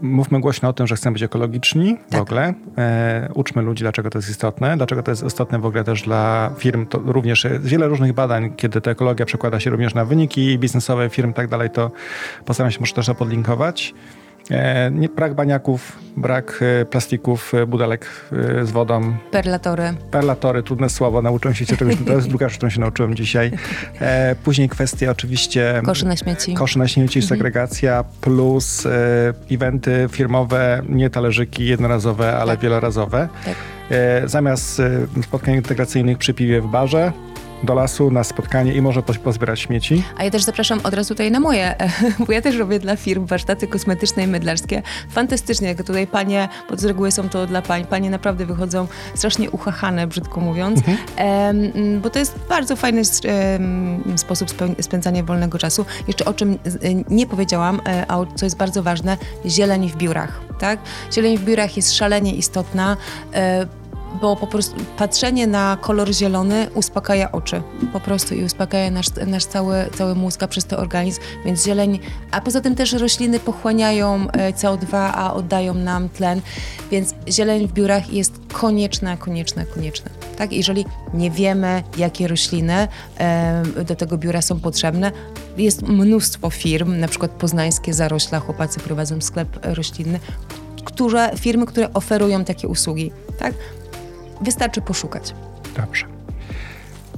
mówmy 0.00 0.40
głośno 0.40 0.68
o 0.68 0.72
tym, 0.72 0.86
że 0.86 0.96
chcemy 0.96 1.12
być 1.12 1.22
ekologiczni 1.22 1.96
tak. 2.10 2.20
w 2.20 2.22
ogóle. 2.22 2.54
E, 2.78 3.28
uczmy 3.34 3.62
ludzi, 3.62 3.84
dlaczego 3.84 4.10
to 4.10 4.18
jest 4.18 4.30
istotne, 4.30 4.76
dlaczego 4.76 5.02
to 5.02 5.10
jest 5.10 5.24
istotne 5.24 5.58
w 5.58 5.66
ogóle 5.66 5.84
też 5.84 6.02
dla 6.02 6.50
firm. 6.58 6.86
To 6.86 6.98
również 6.98 7.44
jest 7.44 7.66
wiele 7.66 7.88
różnych 7.88 8.12
badań, 8.12 8.52
kiedy 8.56 8.80
ta 8.80 8.90
ekologia 8.90 9.26
przekłada 9.26 9.60
się 9.60 9.70
również 9.70 9.94
na 9.94 10.04
wyniki 10.04 10.58
biznesowe 10.58 11.08
firm 11.08 11.30
i 11.30 11.34
tak 11.34 11.48
dalej, 11.48 11.70
to 11.70 11.90
postaram 12.44 12.72
się 12.72 12.80
może 12.80 12.94
też 12.94 13.06
to 13.06 13.14
podlinkować. 13.14 13.94
E, 14.50 14.90
nie, 14.90 15.08
brak 15.08 15.34
baniaków, 15.34 15.98
brak 16.16 16.60
e, 16.80 16.84
plastików, 16.84 17.54
e, 17.54 17.66
budelek 17.66 18.06
z 18.62 18.70
wodą. 18.70 19.16
Perlatory. 19.30 19.94
Perlatory, 20.10 20.62
trudne 20.62 20.90
słowo, 20.90 21.22
nauczyłem 21.22 21.54
się 21.54 21.66
czegoś, 21.66 21.96
to 22.06 22.12
jest 22.12 22.28
druga 22.28 22.48
rzecz, 22.48 22.56
którą 22.56 22.70
się 22.70 22.80
nauczyłem 22.80 23.14
dzisiaj. 23.14 23.50
Później 24.44 24.68
kwestie 24.68 25.10
oczywiście... 25.10 25.82
Koszy 25.84 26.06
na 26.06 26.16
śmieci. 26.16 26.54
Koszy 26.54 26.78
na 26.78 26.88
śmieci, 26.88 27.18
mhm. 27.18 27.28
segregacja, 27.28 28.04
plus 28.20 28.86
eventy 29.50 30.08
firmowe, 30.10 30.82
nie 30.88 31.10
talerzyki 31.10 31.66
jednorazowe, 31.66 32.36
ale 32.36 32.52
tak. 32.52 32.60
wielorazowe. 32.60 33.28
Tak. 33.44 33.54
Zamiast 34.24 34.82
spotkań 35.22 35.54
integracyjnych 35.54 36.18
przy 36.18 36.34
piwie 36.34 36.60
w 36.60 36.66
barze, 36.66 37.12
do 37.62 37.74
lasu 37.74 38.10
na 38.10 38.24
spotkanie 38.24 38.74
i 38.74 38.82
może 38.82 39.02
pozbierać 39.02 39.60
śmieci. 39.60 40.02
A 40.16 40.24
ja 40.24 40.30
też 40.30 40.42
zapraszam 40.42 40.80
od 40.84 40.94
razu 40.94 41.14
tutaj 41.14 41.30
na 41.30 41.40
moje, 41.40 41.74
bo 42.26 42.32
ja 42.32 42.42
też 42.42 42.56
robię 42.56 42.78
dla 42.78 42.96
firm 42.96 43.26
warsztaty 43.26 43.66
kosmetyczne 43.66 44.24
i 44.24 44.26
mydlarskie. 44.26 44.82
Fantastycznie, 45.10 45.68
jak 45.68 45.82
tutaj 45.82 46.06
panie, 46.06 46.48
bo 46.70 46.76
z 46.76 46.84
reguły 46.84 47.12
są 47.12 47.28
to 47.28 47.46
dla 47.46 47.62
pań, 47.62 47.86
panie 47.86 48.10
naprawdę 48.10 48.46
wychodzą 48.46 48.86
strasznie 49.14 49.50
uchachane, 49.50 50.06
brzydko 50.06 50.40
mówiąc, 50.40 50.78
mhm. 50.78 52.00
bo 52.00 52.10
to 52.10 52.18
jest 52.18 52.38
bardzo 52.48 52.76
fajny 52.76 53.02
sposób 54.16 54.48
spędzania 54.80 55.22
wolnego 55.22 55.58
czasu. 55.58 55.86
Jeszcze 56.08 56.24
o 56.24 56.34
czym 56.34 56.58
nie 57.10 57.26
powiedziałam, 57.26 57.80
e, 57.86 58.04
a 58.08 58.18
co 58.34 58.46
jest 58.46 58.56
bardzo 58.56 58.82
ważne, 58.82 59.16
zieleń 59.46 59.90
w 59.90 59.96
biurach. 59.96 60.40
Tak? 60.58 60.78
Zieleń 61.12 61.38
w 61.38 61.44
biurach 61.44 61.76
jest 61.76 61.94
szalenie 61.94 62.34
istotna. 62.34 62.96
Bo 64.20 64.36
po 64.36 64.46
prostu 64.46 64.76
patrzenie 64.96 65.46
na 65.46 65.78
kolor 65.80 66.12
zielony 66.12 66.66
uspokaja 66.74 67.32
oczy 67.32 67.62
po 67.92 68.00
prostu 68.00 68.34
i 68.34 68.44
uspokaja 68.44 68.90
nasz, 68.90 69.06
nasz 69.26 69.44
cały, 69.44 69.74
cały 69.98 70.14
mózg, 70.14 70.42
a 70.42 70.48
przez 70.48 70.64
to 70.64 70.78
organizm, 70.78 71.20
więc 71.44 71.64
zieleń, 71.64 71.98
a 72.30 72.40
poza 72.40 72.60
tym 72.60 72.74
też 72.74 72.92
rośliny 72.92 73.40
pochłaniają 73.40 74.30
e, 74.30 74.52
CO2, 74.52 75.10
a 75.14 75.34
oddają 75.34 75.74
nam 75.74 76.08
tlen, 76.08 76.40
więc 76.90 77.14
zieleń 77.28 77.68
w 77.68 77.72
biurach 77.72 78.12
jest 78.12 78.32
konieczna, 78.52 79.16
konieczna, 79.16 79.64
konieczna. 79.64 80.10
Tak? 80.36 80.52
Jeżeli 80.52 80.84
nie 81.14 81.30
wiemy, 81.30 81.82
jakie 81.96 82.28
rośliny 82.28 82.88
e, 83.18 83.62
do 83.84 83.96
tego 83.96 84.18
biura 84.18 84.42
są 84.42 84.60
potrzebne, 84.60 85.12
jest 85.56 85.82
mnóstwo 85.82 86.50
firm, 86.50 87.00
na 87.00 87.08
przykład 87.08 87.30
poznańskie 87.30 87.94
zarośla, 87.94 88.40
chłopacy 88.40 88.80
prowadzą 88.80 89.20
sklep 89.20 89.48
roślinny, 89.62 90.20
które, 90.84 91.30
firmy, 91.36 91.66
które 91.66 91.92
oferują 91.92 92.44
takie 92.44 92.68
usługi. 92.68 93.10
Tak? 93.38 93.54
Wystarczy 94.40 94.80
poszukać. 94.80 95.34
Dobrze. 95.76 96.06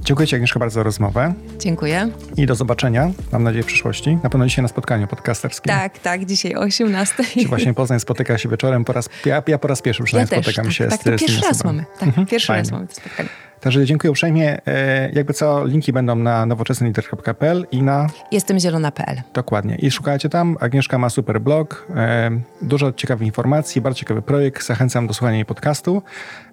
Dziękuję 0.03 0.27
Ci 0.27 0.35
Agnieszka 0.35 0.59
bardzo 0.59 0.73
za 0.73 0.83
rozmowę. 0.83 1.33
Dziękuję. 1.59 2.09
I 2.37 2.45
do 2.45 2.55
zobaczenia, 2.55 3.11
mam 3.31 3.43
nadzieję, 3.43 3.63
w 3.63 3.65
przyszłości. 3.65 4.17
Na 4.23 4.29
pewno 4.29 4.47
dzisiaj 4.47 4.63
na 4.63 4.67
spotkaniu 4.67 5.07
podcasterskim. 5.07 5.73
Tak, 5.73 5.99
tak, 5.99 6.25
dzisiaj 6.25 6.55
o 6.55 6.59
18. 6.59 7.23
Czy 7.23 7.47
właśnie 7.47 7.73
Poznań 7.73 7.99
spotyka 7.99 8.37
się 8.37 8.49
wieczorem. 8.49 8.85
Po 8.85 8.93
raz, 8.93 9.09
ja, 9.25 9.43
ja 9.47 9.57
po 9.57 9.67
raz 9.67 9.81
pierwszy 9.81 10.03
przynajmniej 10.03 10.37
ja 10.37 10.43
spotykam 10.43 10.65
tak, 10.65 10.73
się 10.73 10.87
tak, 10.87 10.99
z, 10.99 11.03
tak, 11.03 11.13
to 11.13 11.25
pierwszy 11.25 11.41
raz 11.41 11.63
mamy. 11.63 11.85
Tak, 11.99 12.07
mhm, 12.07 12.27
pierwszy 12.27 12.47
fajnie. 12.47 12.61
raz 12.61 12.71
mamy 12.71 12.87
to 12.87 12.95
spotkanie. 12.95 13.29
Także 13.61 13.85
dziękuję 13.85 14.11
uprzejmie. 14.11 14.67
E, 14.67 15.11
jakby 15.11 15.33
co, 15.33 15.65
linki 15.65 15.93
będą 15.93 16.15
na 16.15 16.45
nowoczesnylider.pl 16.45 17.67
i 17.71 17.83
na... 17.83 18.07
Jestemzielona.pl. 18.31 19.21
Dokładnie. 19.33 19.75
I 19.75 19.91
szukajcie 19.91 20.29
tam. 20.29 20.57
Agnieszka 20.59 20.97
ma 20.97 21.09
super 21.09 21.41
blog, 21.41 21.87
e, 21.95 22.31
dużo 22.61 22.93
ciekawych 22.93 23.27
informacji, 23.27 23.81
bardzo 23.81 23.99
ciekawy 23.99 24.21
projekt. 24.21 24.65
Zachęcam 24.65 25.07
do 25.07 25.13
słuchania 25.13 25.35
jej 25.35 25.45
podcastu. 25.45 26.01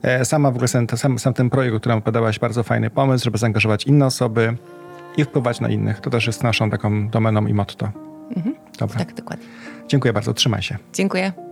E, 0.03 0.25
sama 0.25 0.51
w 0.51 0.55
ogóle 0.55 0.69
sam, 0.69 0.87
sam, 0.97 1.19
sam 1.19 1.35
ten 1.35 1.51
projekt, 1.51 1.77
o 1.77 1.81
którym 1.81 1.99
opowiadałaś, 1.99 2.39
bardzo 2.39 2.63
fajny 2.63 2.91
pomysł, 2.91 3.25
żeby 3.25 3.39
zaangażować 3.39 3.85
inne 3.85 4.07
osoby 4.07 4.57
i 5.17 5.25
wpływać 5.25 5.61
na 5.61 5.69
innych. 5.69 6.01
To 6.01 6.11
też 6.11 6.27
jest 6.27 6.43
naszą 6.43 6.71
taką 6.71 7.09
domeną 7.09 7.47
i 7.47 7.55
motto. 7.55 7.91
Mhm. 8.37 8.55
Dobra. 8.79 8.99
Tak, 8.99 9.15
dokładnie. 9.15 9.47
Dziękuję 9.89 10.13
bardzo. 10.13 10.35
Trzymaj 10.35 10.63
się. 10.63 10.77
Dziękuję. 10.93 11.48